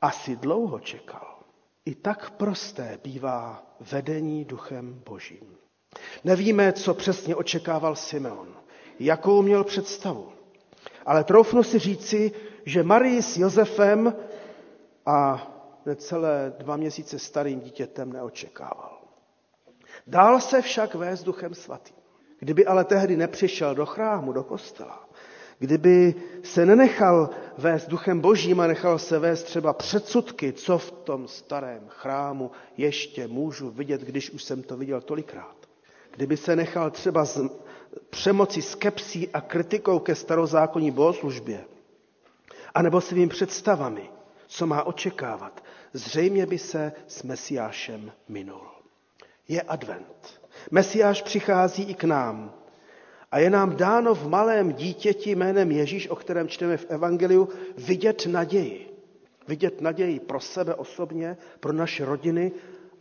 [0.02, 1.40] Asi dlouho čekal.
[1.86, 5.58] I tak prosté bývá vedení duchem božím.
[6.24, 8.56] Nevíme, co přesně očekával Simeon,
[9.00, 10.32] jakou měl představu.
[11.06, 12.32] Ale troufnu si říci,
[12.66, 14.16] že Marii s Josefem
[15.06, 15.48] a
[15.86, 19.02] necelé dva měsíce starým dítětem neočekával.
[20.08, 21.96] Dál se však vést duchem svatým.
[22.40, 25.05] Kdyby ale tehdy nepřišel do chrámu, do kostela,
[25.60, 31.28] kdyby se nenechal vést duchem božím a nechal se vést třeba předsudky, co v tom
[31.28, 35.56] starém chrámu ještě můžu vidět, když už jsem to viděl tolikrát.
[36.16, 37.40] Kdyby se nechal třeba z
[38.10, 41.66] přemoci skepsí a kritikou ke starozákonní bohoslužbě,
[42.74, 44.10] anebo svými představami,
[44.48, 48.68] co má očekávat, zřejmě by se s Mesiášem minul.
[49.48, 50.42] Je advent.
[50.72, 52.54] Mesiáš přichází i k nám.
[53.36, 58.26] A je nám dáno v malém dítěti jménem Ježíš, o kterém čteme v Evangeliu, vidět
[58.26, 58.90] naději.
[59.48, 62.52] Vidět naději pro sebe osobně, pro naše rodiny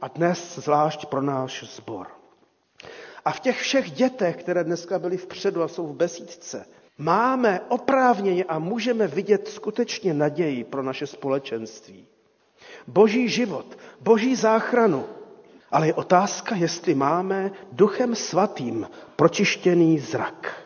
[0.00, 2.06] a dnes zvlášť pro náš sbor.
[3.24, 6.66] A v těch všech dětech, které dneska byly vpředu a jsou v besídce,
[6.98, 12.06] máme oprávněně a můžeme vidět skutečně naději pro naše společenství.
[12.86, 15.04] Boží život, boží záchranu.
[15.74, 20.56] Ale je otázka, jestli máme duchem svatým pročištěný zrak.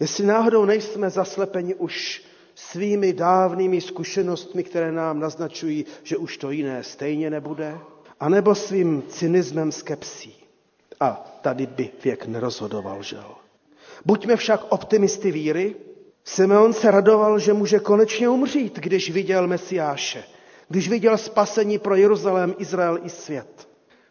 [0.00, 2.22] Jestli náhodou nejsme zaslepeni už
[2.54, 7.78] svými dávnými zkušenostmi, které nám naznačují, že už to jiné stejně nebude,
[8.20, 10.34] anebo svým cynismem skepsí.
[11.00, 13.34] A tady by věk nerozhodoval, žel.
[14.04, 15.76] Buďme však optimisty víry.
[16.24, 20.24] Simeon se radoval, že může konečně umřít, když viděl Mesiáše,
[20.68, 23.67] když viděl spasení pro Jeruzalém, Izrael i svět.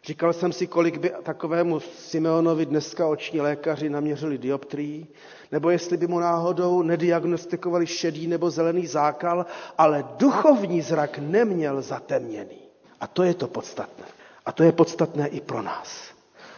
[0.08, 5.06] Říkal jsem si, kolik by takovému Simeonovi dneska oční lékaři naměřili dioptrií,
[5.52, 9.46] nebo jestli by mu náhodou nediagnostikovali šedý nebo zelený zákal,
[9.78, 12.58] ale duchovní zrak neměl zatemněný.
[13.00, 14.04] A to je to podstatné.
[14.46, 16.08] A to je podstatné i pro nás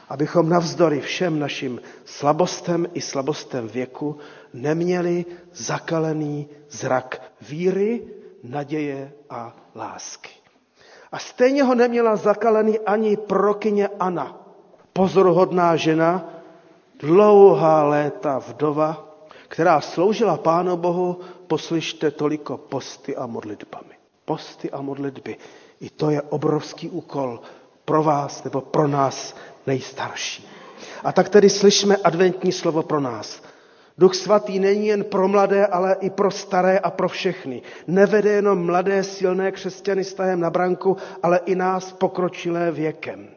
[0.08, 4.18] abychom navzdory všem našim slabostem i slabostem věku
[4.54, 5.24] neměli
[5.54, 8.02] zakalený zrak víry,
[8.42, 10.39] naděje a lásky.
[11.12, 14.36] A stejně ho neměla zakalený ani prokyně Ana,
[14.92, 16.24] pozoruhodná žena,
[16.98, 19.06] dlouhá léta vdova,
[19.48, 23.94] která sloužila Pánu Bohu, poslyšte toliko posty a modlitbami.
[24.24, 25.36] Posty a modlitby.
[25.80, 27.40] I to je obrovský úkol
[27.84, 29.34] pro vás nebo pro nás
[29.66, 30.48] nejstarší.
[31.04, 33.42] A tak tedy slyšme adventní slovo pro nás.
[34.00, 37.62] Duch svatý není jen pro mladé, ale i pro staré a pro všechny.
[37.86, 43.28] Nevede jenom mladé, silné křesťany s na branku, ale i nás pokročilé věkem.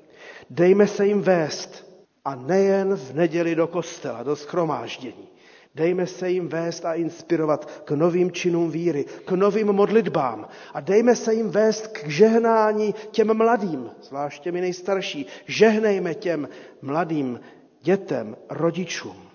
[0.49, 1.85] Dejme se jim vést
[2.25, 5.27] a nejen v neděli do kostela, do schromáždění.
[5.75, 10.47] Dejme se jim vést a inspirovat k novým činům víry, k novým modlitbám.
[10.73, 15.25] A dejme se jim vést k žehnání těm mladým, zvláště mi nejstarší.
[15.45, 16.49] Žehnejme těm
[16.81, 17.39] mladým
[17.81, 19.32] dětem, rodičům.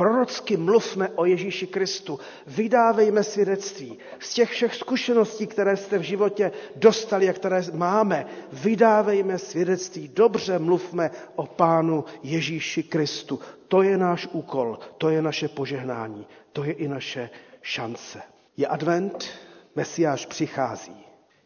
[0.00, 6.52] Prorocky mluvme o Ježíši Kristu, vydávejme svědectví z těch všech zkušeností, které jste v životě
[6.76, 8.26] dostali a které máme.
[8.52, 13.40] Vydávejme svědectví, dobře mluvme o Pánu Ježíši Kristu.
[13.68, 17.30] To je náš úkol, to je naše požehnání, to je i naše
[17.62, 18.22] šance.
[18.56, 19.28] Je advent,
[19.76, 20.96] Mesiáš přichází.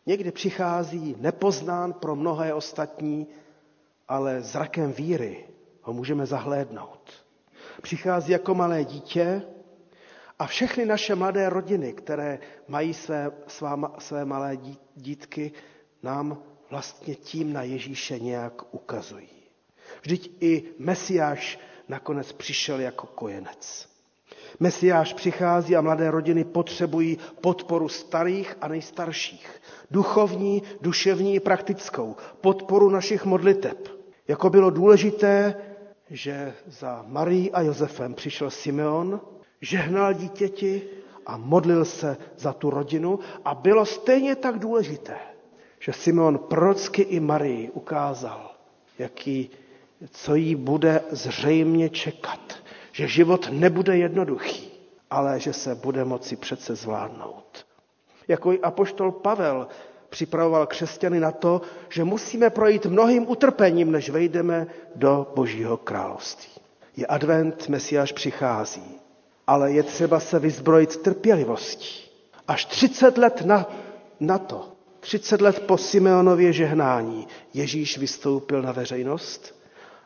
[0.07, 3.27] Někdy přichází nepoznán pro mnohé ostatní,
[4.09, 5.45] ale zrakem víry
[5.83, 7.24] ho můžeme zahlédnout
[7.85, 9.43] přichází jako malé dítě
[10.39, 14.57] a všechny naše mladé rodiny, které mají své, svá, své malé
[14.97, 15.53] dítky,
[16.03, 16.39] nám
[16.71, 19.29] vlastně tím na Ježíše nějak ukazují.
[20.03, 21.59] Vždyť i Mesiáš
[21.89, 23.89] nakonec přišel jako kojenec.
[24.61, 29.61] Mesiáš přichází a mladé rodiny potřebují podporu starých a nejstarších.
[29.91, 32.17] Duchovní, duševní i praktickou.
[32.41, 33.89] Podporu našich modliteb.
[34.29, 35.55] Jako bylo důležité
[36.15, 39.21] že za Marí a Josefem přišel Simeon,
[39.61, 40.83] žehnal dítěti
[41.27, 45.17] a modlil se za tu rodinu a bylo stejně tak důležité,
[45.79, 48.51] že Simeon prorocky i Marii ukázal,
[48.99, 49.51] jaký,
[50.11, 52.41] co jí bude zřejmě čekat.
[52.93, 54.71] Že život nebude jednoduchý,
[55.11, 57.67] ale že se bude moci přece zvládnout.
[58.29, 59.69] Jako i apoštol Pavel
[60.15, 66.51] připravoval křesťany na to, že musíme projít mnohým utrpením, než vejdeme do Božího království.
[66.97, 69.01] Je advent, Mesiáš přichází,
[69.47, 72.11] ale je třeba se vyzbrojit trpělivostí.
[72.49, 73.67] Až 30 let na,
[74.21, 79.55] na to, 30 let po Simeonově žehnání, Ježíš vystoupil na veřejnost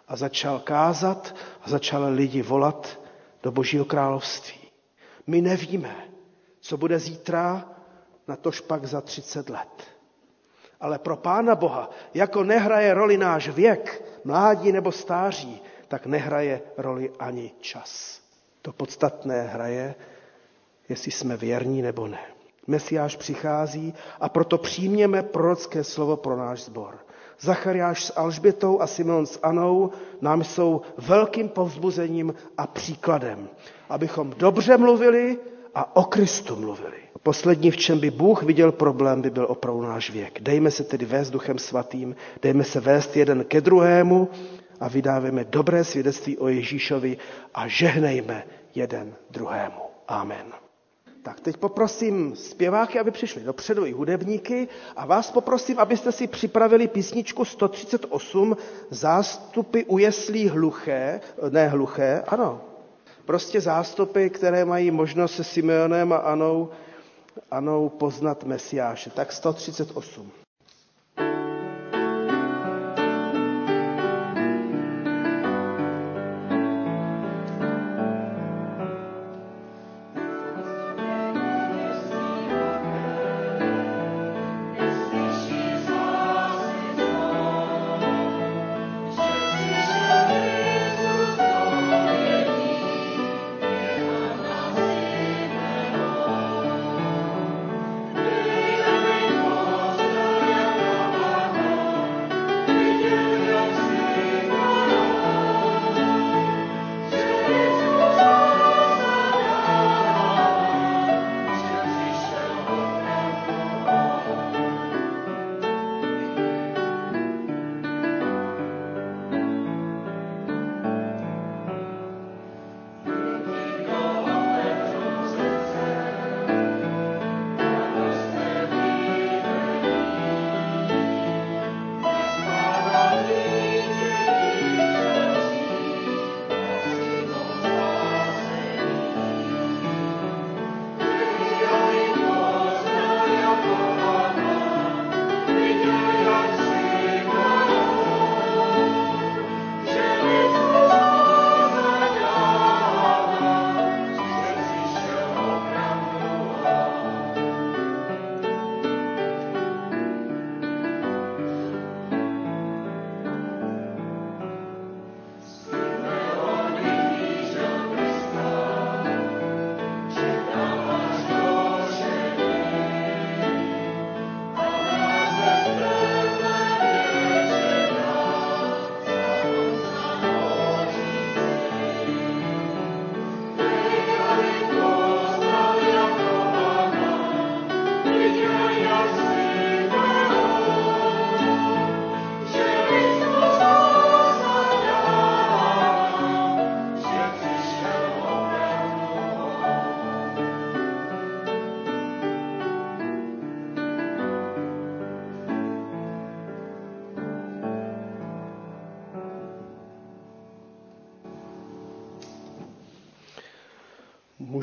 [0.09, 2.99] a začal kázat a začal lidi volat
[3.43, 4.61] do Božího království.
[5.27, 5.95] My nevíme,
[6.61, 7.69] co bude zítra,
[8.29, 9.98] na tož pak za 30 let.
[10.81, 17.13] Ale pro Pána Boha, jako nehraje roli náš věk, mládí nebo stáří, tak nehraje roli
[17.19, 18.21] ani čas.
[18.63, 19.95] To podstatné hraje,
[20.89, 22.21] jestli jsme věrní nebo ne.
[22.67, 26.99] Mesiáš přichází a proto přijměme prorocké slovo pro náš sbor.
[27.41, 33.49] Zachariáš s Alžbětou a Simon s Anou nám jsou velkým povzbuzením a příkladem,
[33.89, 35.39] abychom dobře mluvili
[35.75, 37.08] a o Kristu mluvili.
[37.23, 40.41] Poslední, v čem by Bůh viděl problém, by byl opravdu náš věk.
[40.41, 44.29] Dejme se tedy vést duchem svatým, dejme se vést jeden ke druhému
[44.81, 47.19] a vydávejme dobré svědectví o Ježíšovi
[47.55, 48.45] a žehnejme
[48.75, 49.83] jeden druhému.
[50.09, 50.47] Amen.
[51.23, 56.89] Tak teď poprosím zpěváky, aby přišli dopředu i hudebníky a vás poprosím, abyste si připravili
[56.89, 58.57] písničku 138
[58.91, 62.61] zástupy ujeslí hluché, ne hluché, ano,
[63.25, 66.69] prostě zástupy, které mají možnost se Simeonem a Anou
[67.51, 69.11] Anou poznat Mesiáše.
[69.11, 70.48] Tak 138.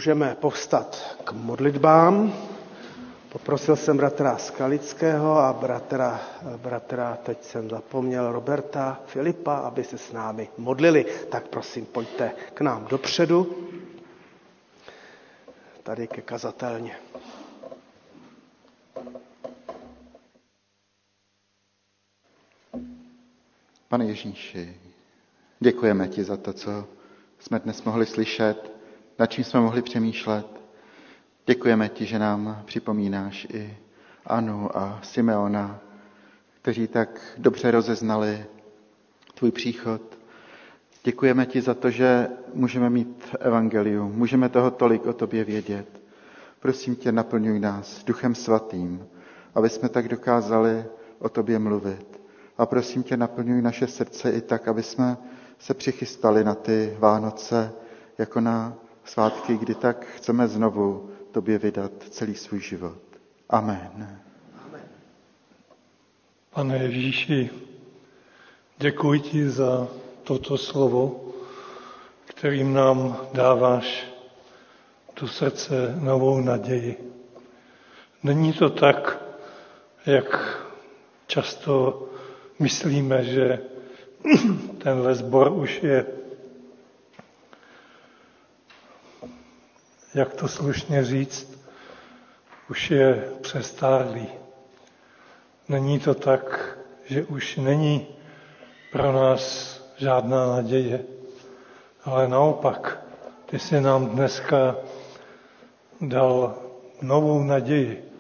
[0.05, 2.33] Můžeme povstat k modlitbám.
[3.31, 6.21] Poprosil jsem bratra Skalického a bratra,
[6.57, 11.05] bratra, teď jsem zapomněl, Roberta, Filipa, aby se s námi modlili.
[11.29, 13.67] Tak prosím, pojďte k nám dopředu,
[15.83, 16.95] tady ke kazatelně.
[23.87, 24.79] Pane Ježíši,
[25.59, 26.87] děkujeme ti za to, co
[27.39, 28.74] jsme dnes mohli slyšet,
[29.19, 30.47] nad čím jsme mohli přemýšlet.
[31.45, 33.77] Děkujeme ti, že nám připomínáš i
[34.25, 35.79] Anu a Simeona,
[36.61, 38.45] kteří tak dobře rozeznali
[39.33, 40.01] tvůj příchod.
[41.03, 46.01] Děkujeme ti za to, že můžeme mít evangelium, můžeme toho tolik o tobě vědět.
[46.59, 49.07] Prosím tě, naplňuj nás duchem svatým,
[49.55, 50.85] aby jsme tak dokázali
[51.19, 52.21] o tobě mluvit.
[52.57, 55.17] A prosím tě, naplňuj naše srdce i tak, aby jsme
[55.59, 57.71] se přichystali na ty Vánoce
[58.17, 58.73] jako na
[59.05, 62.97] svátky, kdy tak chceme znovu tobě vydat celý svůj život.
[63.49, 64.19] Amen.
[66.53, 67.49] Pane Ježíši,
[68.77, 69.87] děkuji ti za
[70.23, 71.25] toto slovo,
[72.25, 74.07] kterým nám dáváš
[75.21, 77.11] do srdce novou naději.
[78.23, 79.23] Není to tak,
[80.05, 80.59] jak
[81.27, 82.05] často
[82.59, 83.59] myslíme, že
[84.83, 86.05] tenhle zbor už je,
[90.15, 91.59] jak to slušně říct,
[92.69, 94.27] už je přestárlý.
[95.69, 98.07] Není to tak, že už není
[98.91, 101.03] pro nás žádná naděje,
[102.05, 102.99] ale naopak,
[103.45, 104.75] ty jsi nám dneska
[106.01, 106.55] dal
[107.01, 108.11] novou naději,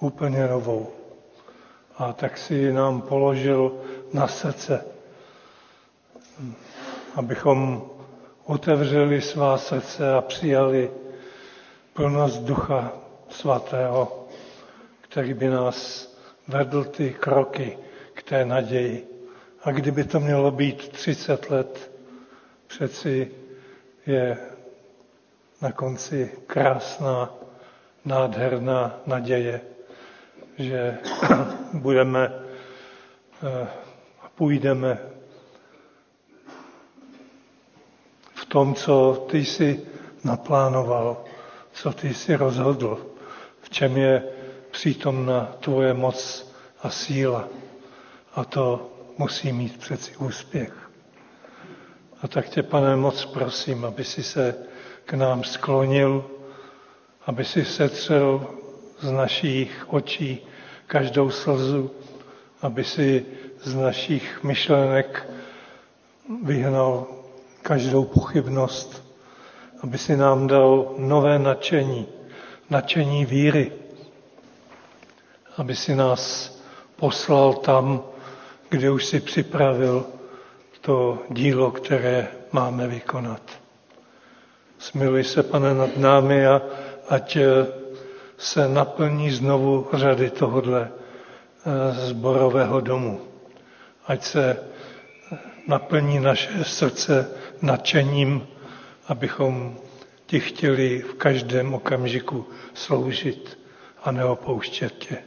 [0.00, 0.90] úplně novou.
[1.98, 3.80] A tak si nám položil
[4.12, 4.84] na srdce,
[7.14, 7.82] abychom
[8.44, 10.90] otevřeli svá srdce a přijali
[11.92, 12.92] plnost Ducha
[13.28, 14.26] Svatého,
[15.00, 16.08] který by nás
[16.48, 17.78] vedl ty kroky
[18.14, 19.08] k té naději.
[19.64, 21.90] A kdyby to mělo být 30 let,
[22.66, 23.30] přeci
[24.06, 24.38] je
[25.62, 27.34] na konci krásná,
[28.04, 29.60] nádherná naděje,
[30.58, 30.98] že
[31.72, 32.32] budeme
[34.22, 34.98] a půjdeme
[38.34, 39.80] v tom, co ty jsi
[40.24, 41.24] naplánoval,
[41.82, 43.06] co ty jsi rozhodl,
[43.60, 44.22] v čem je
[44.70, 46.52] přítomna tvoje moc
[46.82, 47.48] a síla.
[48.34, 50.90] A to musí mít přeci úspěch.
[52.22, 54.54] A tak tě, pane, moc prosím, aby si se
[55.04, 56.24] k nám sklonil,
[57.26, 58.46] aby si setřel
[59.00, 60.46] z našich očí
[60.86, 61.90] každou slzu,
[62.60, 63.26] aby si
[63.62, 65.28] z našich myšlenek
[66.42, 67.06] vyhnal
[67.62, 69.01] každou pochybnost,
[69.82, 72.06] aby si nám dal nové nadšení,
[72.70, 73.72] nadšení víry,
[75.56, 76.52] aby si nás
[76.96, 78.02] poslal tam,
[78.68, 80.06] kde už si připravil
[80.80, 83.42] to dílo, které máme vykonat.
[84.78, 86.62] Smiluj se, pane, nad námi a
[87.08, 87.38] ať
[88.38, 93.20] se naplní znovu řady tohodle eh, zborového domu.
[94.06, 94.56] Ať se
[95.68, 97.30] naplní naše srdce
[97.62, 98.46] nadšením,
[99.08, 99.76] abychom
[100.26, 103.58] ti chtěli v každém okamžiku sloužit
[104.04, 105.18] a neopouštět tě.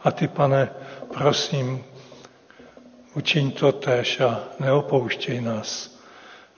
[0.00, 0.70] A ty, pane,
[1.18, 1.84] prosím,
[3.14, 6.00] učiň to též a neopouštěj nás,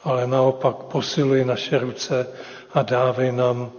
[0.05, 2.27] ale naopak posiluj naše ruce
[2.75, 3.73] a dávej nám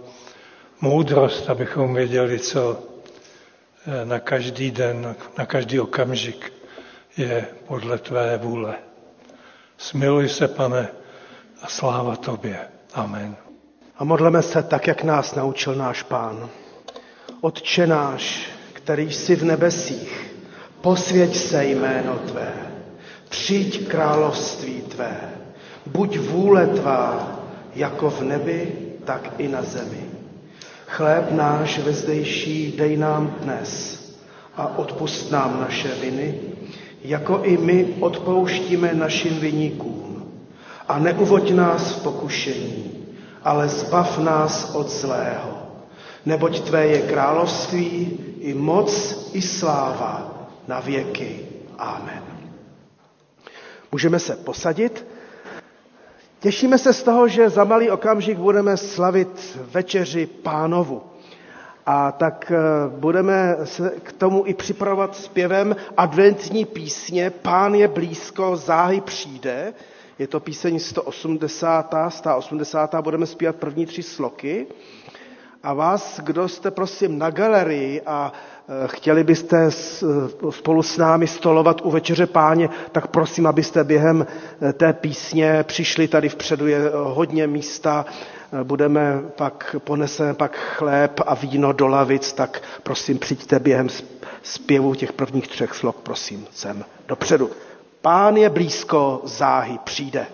[0.80, 2.82] moudrost, abychom věděli, co
[3.86, 6.52] eh, na každý den, na každý okamžik
[7.16, 8.74] je podle tvé vůle.
[9.78, 10.88] Smiluj se, pane,
[11.62, 12.58] a sláva tobě.
[12.94, 13.36] Amen.
[13.98, 16.48] A modleme se tak, jak nás naučil náš pán.
[17.40, 20.34] Otče náš, který jsi v nebesích,
[20.80, 22.52] posvěť se jméno tvé,
[23.28, 25.20] přijď království tvé,
[25.86, 27.38] buď vůle tvá,
[27.74, 28.72] jako v nebi,
[29.04, 30.04] tak i na zemi.
[30.86, 34.00] Chléb náš vezdejší dej nám dnes
[34.56, 36.40] a odpust nám naše viny,
[37.02, 39.99] jako i my odpouštíme našim viníkům.
[40.90, 43.06] A neuvoď nás v pokušení,
[43.44, 45.62] ale zbav nás od zlého.
[46.26, 48.90] Neboť Tvé je království, i moc,
[49.32, 50.30] i sláva
[50.68, 51.40] na věky.
[51.78, 52.22] Amen.
[53.92, 55.06] Můžeme se posadit.
[56.40, 61.02] Těšíme se z toho, že za malý okamžik budeme slavit večeři pánovu.
[61.86, 68.56] A tak eh, budeme se k tomu i připravovat zpěvem adventní písně Pán je blízko,
[68.56, 69.72] záhy přijde.
[70.20, 74.66] Je to píseň 180, 180, budeme zpívat první tři sloky.
[75.62, 78.32] A vás, kdo jste prosím na galerii a
[78.84, 79.70] e, chtěli byste e,
[80.50, 84.26] spolu s námi stolovat u večeře páně, tak prosím, abyste během
[84.68, 88.04] e, té písně přišli tady vpředu, je hodně místa,
[88.62, 93.88] budeme pak, poneseme pak chléb a víno do lavic, tak prosím přijďte během
[94.42, 97.50] zpěvu těch prvních třech slov, prosím, sem dopředu.
[98.02, 100.26] Pán je blízko, záhy přijde.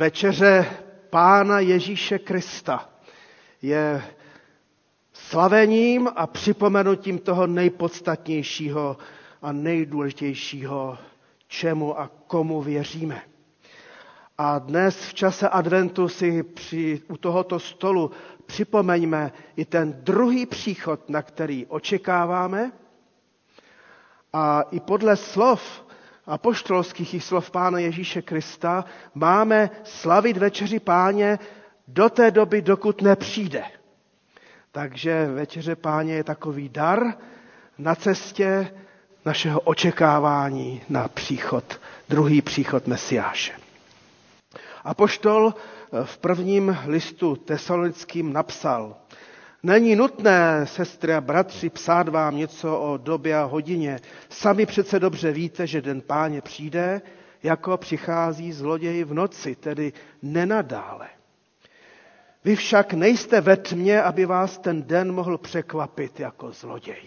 [0.00, 0.66] Večeře
[1.10, 2.88] Pána Ježíše Krista
[3.62, 4.02] je
[5.12, 8.96] slavením a připomenutím toho nejpodstatnějšího
[9.42, 10.98] a nejdůležitějšího,
[11.48, 13.22] čemu a komu věříme.
[14.38, 18.10] A dnes v čase adventu si při, u tohoto stolu
[18.46, 22.72] připomeňme i ten druhý příchod, na který očekáváme.
[24.32, 25.89] A i podle slov
[26.30, 31.38] apoštolských slov Pána Ježíše Krista máme slavit večeři páně
[31.88, 33.62] do té doby, dokud nepřijde.
[34.72, 37.02] Takže večeře páně je takový dar
[37.78, 38.70] na cestě
[39.24, 43.52] našeho očekávání na příchod, druhý příchod Mesiáše.
[44.84, 45.54] Apoštol
[46.04, 48.96] v prvním listu tesalonickým napsal,
[49.62, 53.98] Není nutné, sestry a bratři, psát vám něco o době a hodině.
[54.28, 57.02] Sami přece dobře víte, že den páně přijde,
[57.42, 59.92] jako přichází zloději v noci, tedy
[60.22, 61.08] nenadále.
[62.44, 67.02] Vy však nejste ve tmě, aby vás ten den mohl překvapit jako zloděj.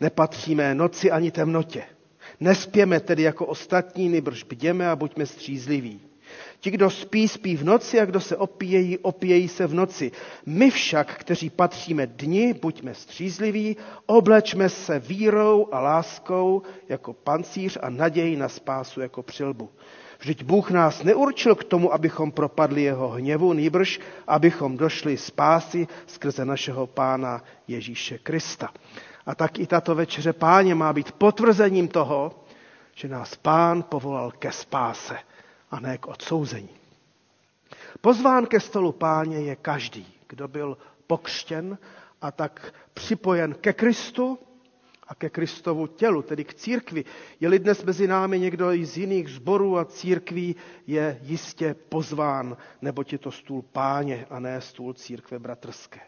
[0.00, 1.84] Nepatříme noci ani temnotě.
[2.40, 6.00] Nespěme tedy jako ostatní, nebrž bděme a buďme střízliví.
[6.60, 10.12] Ti, kdo spí, spí v noci a kdo se opíjejí, opíjejí se v noci.
[10.46, 13.76] My však, kteří patříme dni, buďme střízliví,
[14.06, 19.70] oblečme se vírou a láskou jako pancíř a naději na spásu jako přilbu.
[20.18, 26.44] Vždyť Bůh nás neurčil k tomu, abychom propadli jeho hněvu, nýbrž, abychom došli spásy skrze
[26.44, 28.68] našeho Pána Ježíše Krista.
[29.26, 32.44] A tak i tato večeře páně má být potvrzením toho,
[32.94, 35.16] že nás Pán povolal ke spáse
[35.74, 36.68] a ne k odsouzení.
[38.00, 41.78] Pozván ke stolu páně je každý, kdo byl pokřtěn
[42.20, 44.38] a tak připojen ke Kristu
[45.08, 47.04] a ke Kristovu tělu, tedy k církvi.
[47.40, 50.56] Je-li dnes mezi námi někdo i z jiných zborů a církví,
[50.86, 56.00] je jistě pozván, neboť je to stůl páně a ne stůl církve bratrské.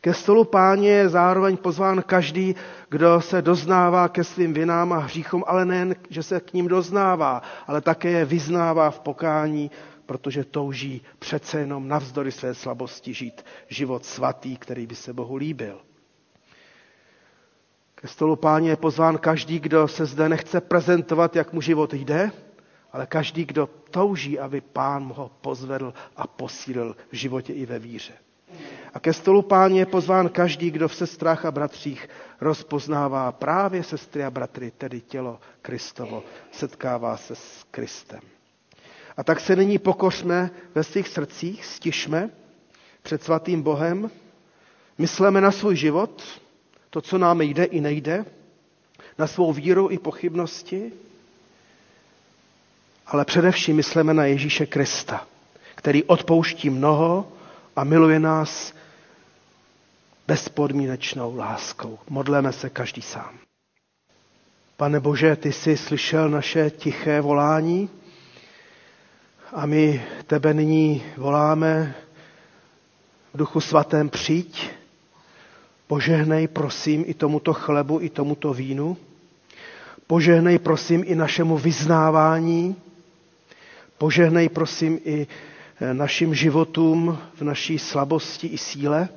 [0.00, 2.54] Ke stolu páně je zároveň pozván každý,
[2.88, 7.42] kdo se doznává ke svým vinám a hříchům, ale nejen, že se k ním doznává,
[7.66, 9.70] ale také je vyznává v pokání,
[10.06, 15.80] protože touží přece jenom navzdory své slabosti žít život svatý, který by se Bohu líbil.
[17.94, 22.30] Ke stolu páně je pozván každý, kdo se zde nechce prezentovat, jak mu život jde,
[22.92, 28.12] ale každý, kdo touží, aby pán ho pozvedl a posílil v životě i ve víře.
[28.94, 32.08] A ke stolu páně je pozván každý, kdo v sestrách a bratřích
[32.40, 36.22] rozpoznává právě sestry a bratry, tedy tělo Kristovo,
[36.52, 38.20] setkává se s Kristem.
[39.16, 42.30] A tak se nyní pokořme ve svých srdcích, stišme
[43.02, 44.10] před svatým Bohem,
[44.98, 46.22] mysleme na svůj život,
[46.90, 48.24] to, co nám jde i nejde,
[49.18, 50.92] na svou víru i pochybnosti,
[53.06, 55.26] ale především myslíme na Ježíše Krista,
[55.74, 57.32] který odpouští mnoho
[57.80, 58.74] a miluje nás
[60.28, 61.98] bezpodmínečnou láskou.
[62.08, 63.38] Modleme se každý sám.
[64.76, 67.90] Pane Bože, ty jsi slyšel naše tiché volání
[69.52, 71.94] a my tebe nyní voláme
[73.34, 74.70] v duchu svatém přijď.
[75.86, 78.96] Požehnej, prosím, i tomuto chlebu, i tomuto vínu.
[80.06, 82.76] Požehnej, prosím, i našemu vyznávání.
[83.98, 85.26] Požehnej, prosím, i
[85.92, 89.08] našim životům v naší slabosti i síle.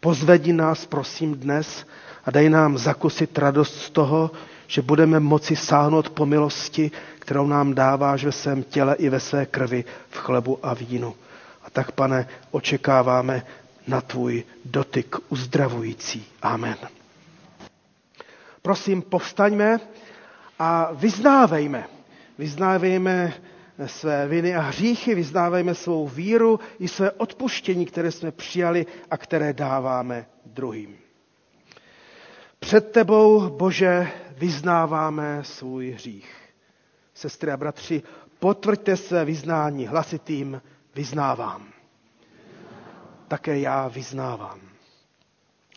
[0.00, 1.86] Pozvedni nás, prosím, dnes
[2.24, 4.30] a dej nám zakusit radost z toho,
[4.66, 9.46] že budeme moci sáhnout po milosti, kterou nám dáváš ve svém těle i ve své
[9.46, 11.14] krvi, v chlebu a vínu.
[11.64, 13.46] A tak, pane, očekáváme
[13.86, 16.26] na tvůj dotyk uzdravující.
[16.42, 16.76] Amen.
[18.62, 19.80] Prosím, povstaňme
[20.58, 21.84] a vyznávejme.
[22.38, 23.32] Vyznávejme
[23.86, 29.52] své viny a hříchy, vyznávejme svou víru i své odpuštění, které jsme přijali a které
[29.52, 30.96] dáváme druhým.
[32.58, 36.34] Před tebou, Bože, vyznáváme svůj hřích.
[37.14, 38.02] Sestry a bratři,
[38.38, 40.62] potvrďte své vyznání hlasitým
[40.94, 41.68] vyznávám.
[43.28, 44.65] Také já vyznávám.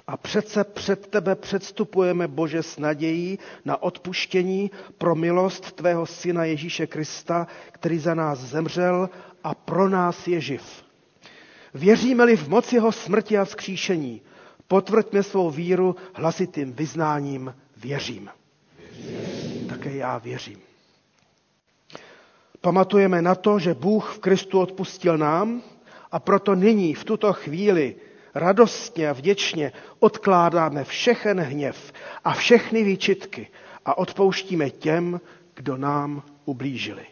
[0.10, 6.88] A přece před tebe předstupujeme, Bože, s nadějí na odpuštění pro milost tvého syna Ježíše
[6.88, 9.10] Krista, který za nás zemřel
[9.44, 10.64] a pro nás je živ.
[11.74, 14.22] Věříme-li v moc jeho smrti a vzkříšení,
[14.68, 18.30] potvrďme svou víru hlasitým vyznáním věřím.
[18.90, 19.68] věřím.
[19.68, 20.60] Také já věřím.
[22.62, 25.62] Pamatujeme na to, že Bůh v Kristu odpustil nám
[26.12, 27.96] a proto nyní, v tuto chvíli,
[28.36, 33.48] radostně a vděčně odkládáme všechen hněv a všechny výčitky
[33.86, 35.22] a odpouštíme těm,
[35.56, 37.06] kdo nám ublížili.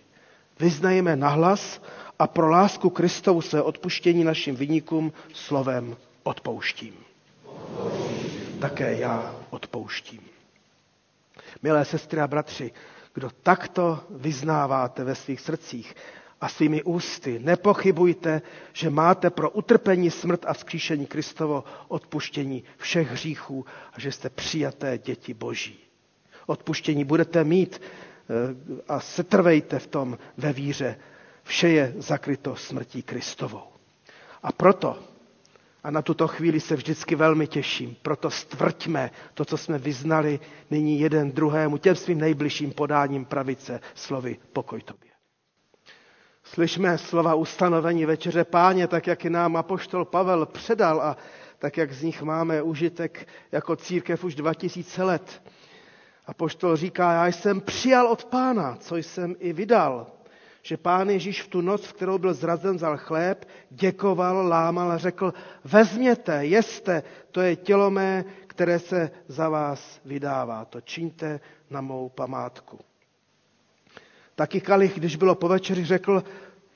[0.59, 1.81] Vyznajeme nahlas
[2.19, 6.93] a pro lásku Kristovu své odpuštění našim vynikům slovem odpouštím.
[7.45, 8.59] odpouštím.
[8.59, 10.21] Také já odpouštím.
[11.63, 12.71] Milé sestry a bratři,
[13.13, 15.95] kdo takto vyznáváte ve svých srdcích,
[16.41, 17.39] a svými ústy.
[17.43, 18.41] Nepochybujte,
[18.73, 24.97] že máte pro utrpení, smrt a vzkříšení Kristovo odpuštění všech hříchů a že jste přijaté
[24.97, 25.79] děti Boží.
[26.45, 30.95] Odpuštění budete mít eh, a setrvejte v tom ve víře.
[31.43, 33.63] Vše je zakryto smrtí Kristovou.
[34.43, 34.99] A proto,
[35.83, 40.39] a na tuto chvíli se vždycky velmi těším, proto stvrťme to, co jsme vyznali
[40.71, 45.06] nyní jeden druhému, těm svým nejbližším podáním pravice slovy pokoj tobě.
[46.53, 51.17] Slyšme slova ustanovení večeře páně, tak jak je nám apoštol Pavel předal a
[51.59, 55.43] tak jak z nich máme užitek jako církev už 2000 let.
[56.25, 60.07] Apoštol říká, já jsem přijal od pána, co jsem i vydal.
[60.61, 64.97] Že pán Ježíš v tu noc, v kterou byl zrazen, vzal chléb, děkoval, lámal a
[64.97, 65.33] řekl,
[65.63, 70.65] vezměte, jeste, to je tělo mé, které se za vás vydává.
[70.65, 71.39] To čiňte
[71.69, 72.79] na mou památku.
[74.37, 76.23] Taky kalich, když bylo po večeři, řekl,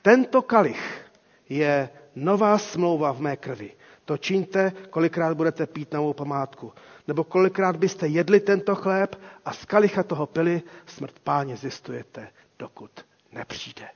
[0.02, 1.06] tento kalich
[1.48, 3.70] je nová smlouva v mé krvi.
[4.04, 6.72] To čiňte, kolikrát budete pít na mou památku.
[7.08, 12.90] Nebo kolikrát byste jedli tento chléb a z kalicha toho pili, smrt páně zjistujete, dokud
[13.32, 13.86] nepřijde.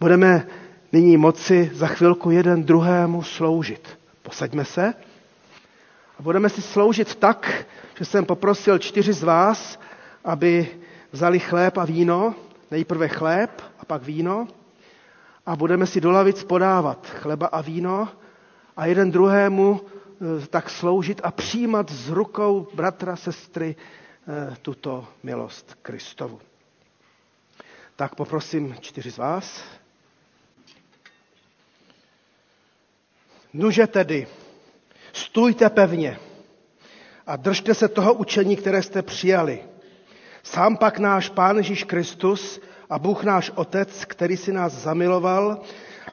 [0.00, 0.46] Budeme
[0.92, 3.98] nyní moci za chvilku jeden druhému sloužit.
[4.22, 4.94] Posaďme se
[6.18, 7.64] a budeme si sloužit tak,
[7.98, 9.80] že jsem poprosil čtyři z vás,
[10.24, 10.68] aby
[11.12, 12.34] vzali chléb a víno
[12.70, 14.48] Nejprve chléb a pak víno
[15.46, 18.08] a budeme si do lavic podávat chleba a víno
[18.76, 19.80] a jeden druhému
[20.42, 23.76] eh, tak sloužit a přijímat z rukou bratra, sestry
[24.28, 26.40] eh, tuto milost Kristovu.
[27.96, 29.62] Tak poprosím čtyři z vás.
[33.52, 34.26] Nuže tedy,
[35.12, 36.18] stůjte pevně
[37.26, 39.64] a držte se toho učení, které jste přijali.
[40.42, 42.60] Sám pak náš Pán Ježíš Kristus
[42.90, 45.58] a Bůh náš Otec, který si nás zamiloval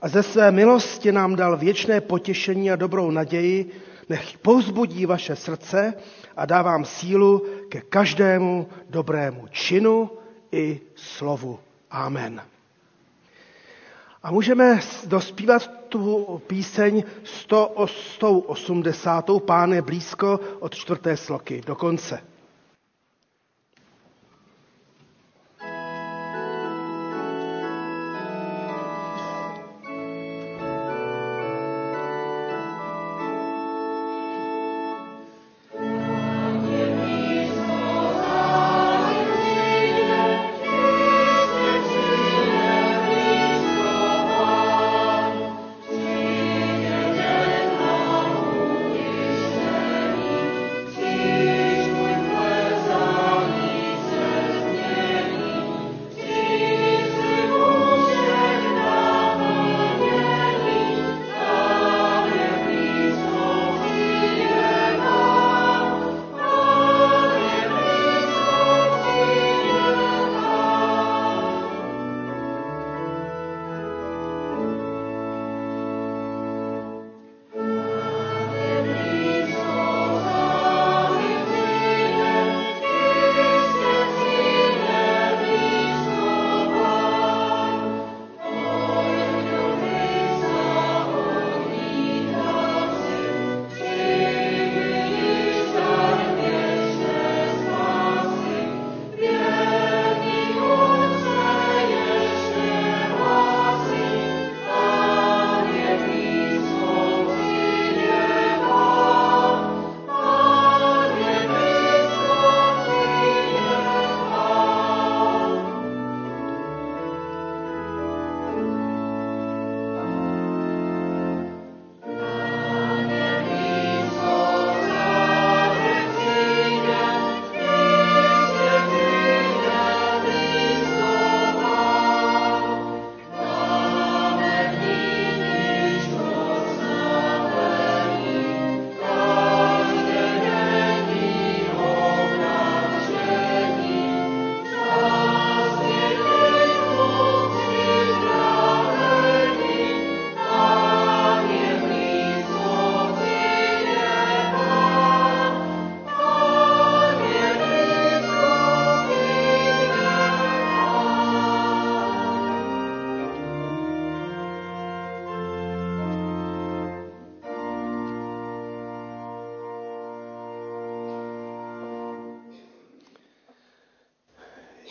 [0.01, 3.71] a ze své milosti nám dal věčné potěšení a dobrou naději,
[4.09, 5.93] nech povzbudí vaše srdce
[6.37, 10.09] a dá vám sílu ke každému dobrému činu
[10.51, 11.59] i slovu.
[11.91, 12.41] Amen.
[14.23, 19.25] A můžeme dospívat tu píseň 180.
[19.45, 22.21] Pán je blízko od čtvrté sloky do konce.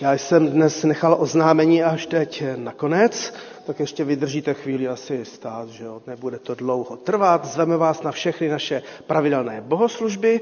[0.06, 3.34] Já jsem dnes nechal oznámení až teď nakonec,
[3.66, 6.02] tak ještě vydržíte chvíli asi stát, že jo?
[6.06, 7.44] nebude to dlouho trvat.
[7.44, 10.40] Zveme vás na všechny naše pravidelné bohoslužby,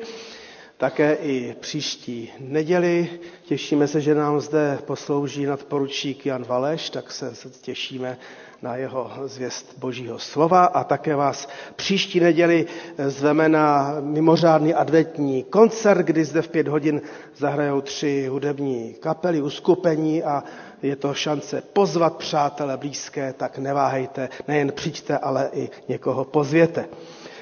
[0.85, 3.09] také i příští neděli.
[3.45, 8.19] Těšíme se, že nám zde poslouží nadporučík Jan Valeš, tak se těšíme
[8.63, 12.67] na jeho zvěst Božího slova a také vás příští neděli
[13.07, 17.01] zveme na mimořádný adventní koncert, kdy zde v pět hodin
[17.37, 20.45] zahrajou tři hudební kapely, uskupení a
[20.83, 26.85] je to šance pozvat přátele blízké, tak neváhejte, nejen přijďte, ale i někoho pozvěte.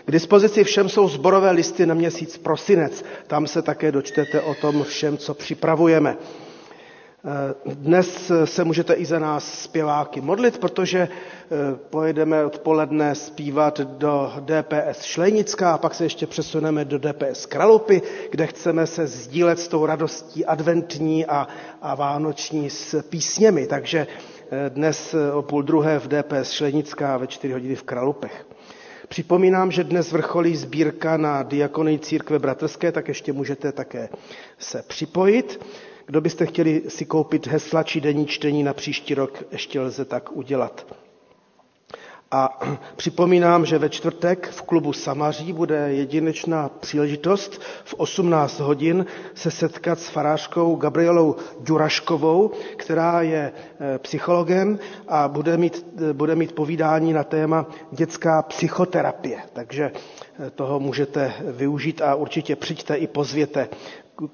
[0.04, 3.04] K dispozici všem jsou zborové listy na měsíc prosinec.
[3.26, 6.16] Tam se také dočtete o tom všem, co připravujeme.
[7.66, 11.08] Dnes se můžete i za nás zpěváky modlit, protože eh,
[11.90, 18.46] pojedeme odpoledne zpívat do DPS Šlejnická a pak se ještě přesuneme do DPS Kralupy, kde
[18.46, 21.48] chceme se sdílet s tou radostí adventní a,
[21.82, 23.66] a vánoční s písněmi.
[23.66, 24.06] Takže
[24.50, 28.46] eh, dnes o půl druhé v DPS Šlejnická a ve čtyři hodiny v Kralupech.
[29.12, 34.08] Připomínám, že dnes vrcholí sbírka na diakonej církve bratrské, tak ještě můžete také
[34.58, 35.66] se připojit.
[36.06, 40.32] Kdo byste chtěli si koupit hesla či denní čtení na příští rok, ještě lze tak
[40.32, 40.86] udělat.
[42.32, 42.58] A
[42.96, 49.98] připomínám, že ve čtvrtek v klubu Samaří bude jedinečná příležitost v 18 hodin se setkat
[50.00, 54.78] s farářkou Gabrielou Duraškovou, která je eh, psychologem
[55.08, 59.38] a bude mít, eh, bude mít povídání na téma dětská psychoterapie.
[59.52, 59.92] Takže
[60.46, 63.68] eh, toho můžete využít a určitě přijďte i pozvěte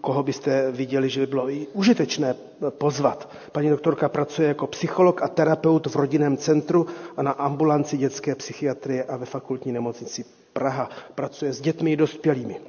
[0.01, 2.35] koho byste viděli, že by bylo i užitečné
[2.69, 3.29] pozvat.
[3.53, 9.05] Paní doktorka pracuje jako psycholog a terapeut v rodinném centru a na ambulanci dětské psychiatrie
[9.05, 10.91] a ve fakultní nemocnici Praha.
[11.15, 12.61] Pracuje s dětmi i dospělými.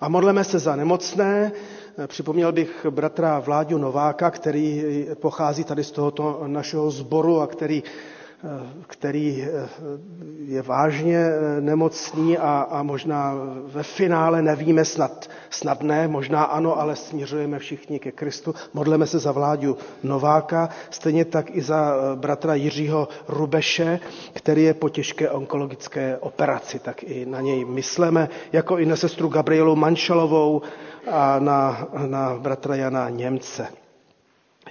[0.00, 1.52] A modleme se za nemocné.
[2.06, 7.82] Připomněl bych bratra Vláďu Nováka, který pochází tady z tohoto našeho sboru a který
[8.86, 9.68] který eh,
[10.46, 13.34] je vážně eh, nemocný a, a možná
[13.66, 18.54] ve finále nevíme snad, snad ne, možná ano, ale směřujeme všichni ke Kristu.
[18.74, 24.00] Modleme se za vládu Nováka, stejně tak i za eh, bratra Jiřího Rubeše,
[24.32, 29.28] který je po těžké onkologické operaci, tak i na něj myslíme, jako i na sestru
[29.28, 30.62] Gabrielu Manšalovou
[31.10, 33.66] a na, na bratra Jana Němce.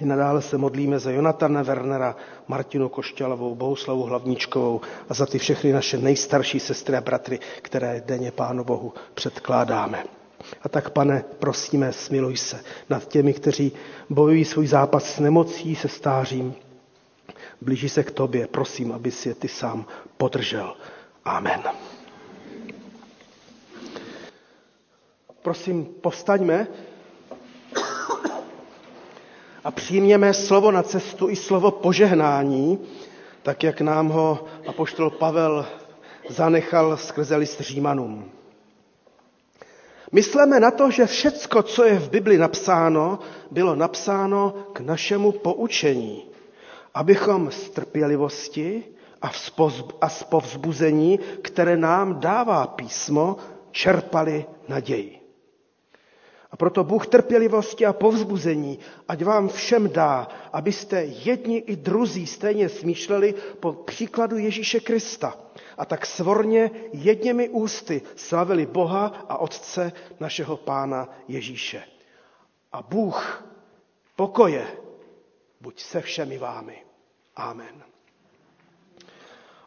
[0.00, 2.16] I nadále se modlíme za Jonatana Wernera,
[2.48, 8.30] Martinu Košťalovou, Bohuslavu Hlavníčkovou a za ty všechny naše nejstarší sestry a bratry, které denně
[8.32, 10.04] Pánu Bohu předkládáme.
[10.62, 12.60] A tak, pane, prosíme, smiluj se
[12.90, 13.72] nad těmi, kteří
[14.10, 16.54] bojují svůj zápas s nemocí, se stářím.
[17.60, 20.76] Blíží se k tobě, prosím, aby si je ty sám podržel.
[21.24, 21.62] Amen.
[25.42, 26.66] Prosím, povstaňme
[29.68, 32.78] a přijměme slovo na cestu i slovo požehnání,
[33.42, 35.66] tak jak nám ho apoštol Pavel
[36.28, 38.30] zanechal skrze list Římanům.
[40.12, 43.18] Myslíme na to, že všecko, co je v Bibli napsáno,
[43.50, 46.24] bylo napsáno k našemu poučení,
[46.94, 48.84] abychom z trpělivosti
[50.00, 53.36] a z povzbuzení, které nám dává písmo,
[53.70, 55.27] čerpali naději.
[56.50, 62.68] A proto Bůh trpělivosti a povzbuzení, ať vám všem dá, abyste jedni i druzí stejně
[62.68, 65.36] smýšleli po příkladu Ježíše Krista
[65.78, 71.82] a tak svorně jedněmi ústy slavili Boha a Otce našeho Pána Ježíše.
[72.72, 73.44] A Bůh
[74.16, 74.66] pokoje
[75.60, 76.84] buď se všemi vámi.
[77.36, 77.87] Amen.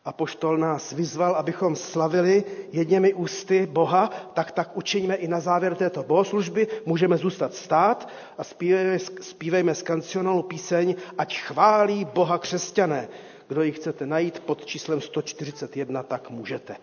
[0.06, 5.76] A poštol nás vyzval, abychom slavili jedněmi ústy Boha, tak tak učiníme i na závěr
[5.76, 6.68] této bohoslužby.
[6.86, 13.07] Můžeme zůstat stát a zpívejme, zpívejme z kancionálu píseň Ať chválí Boha křesťané.
[13.48, 16.76] Kdo ji chcete najít pod číslem 141, tak můžete.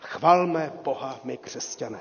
[0.00, 2.00] Chvalme Boha my křesťané.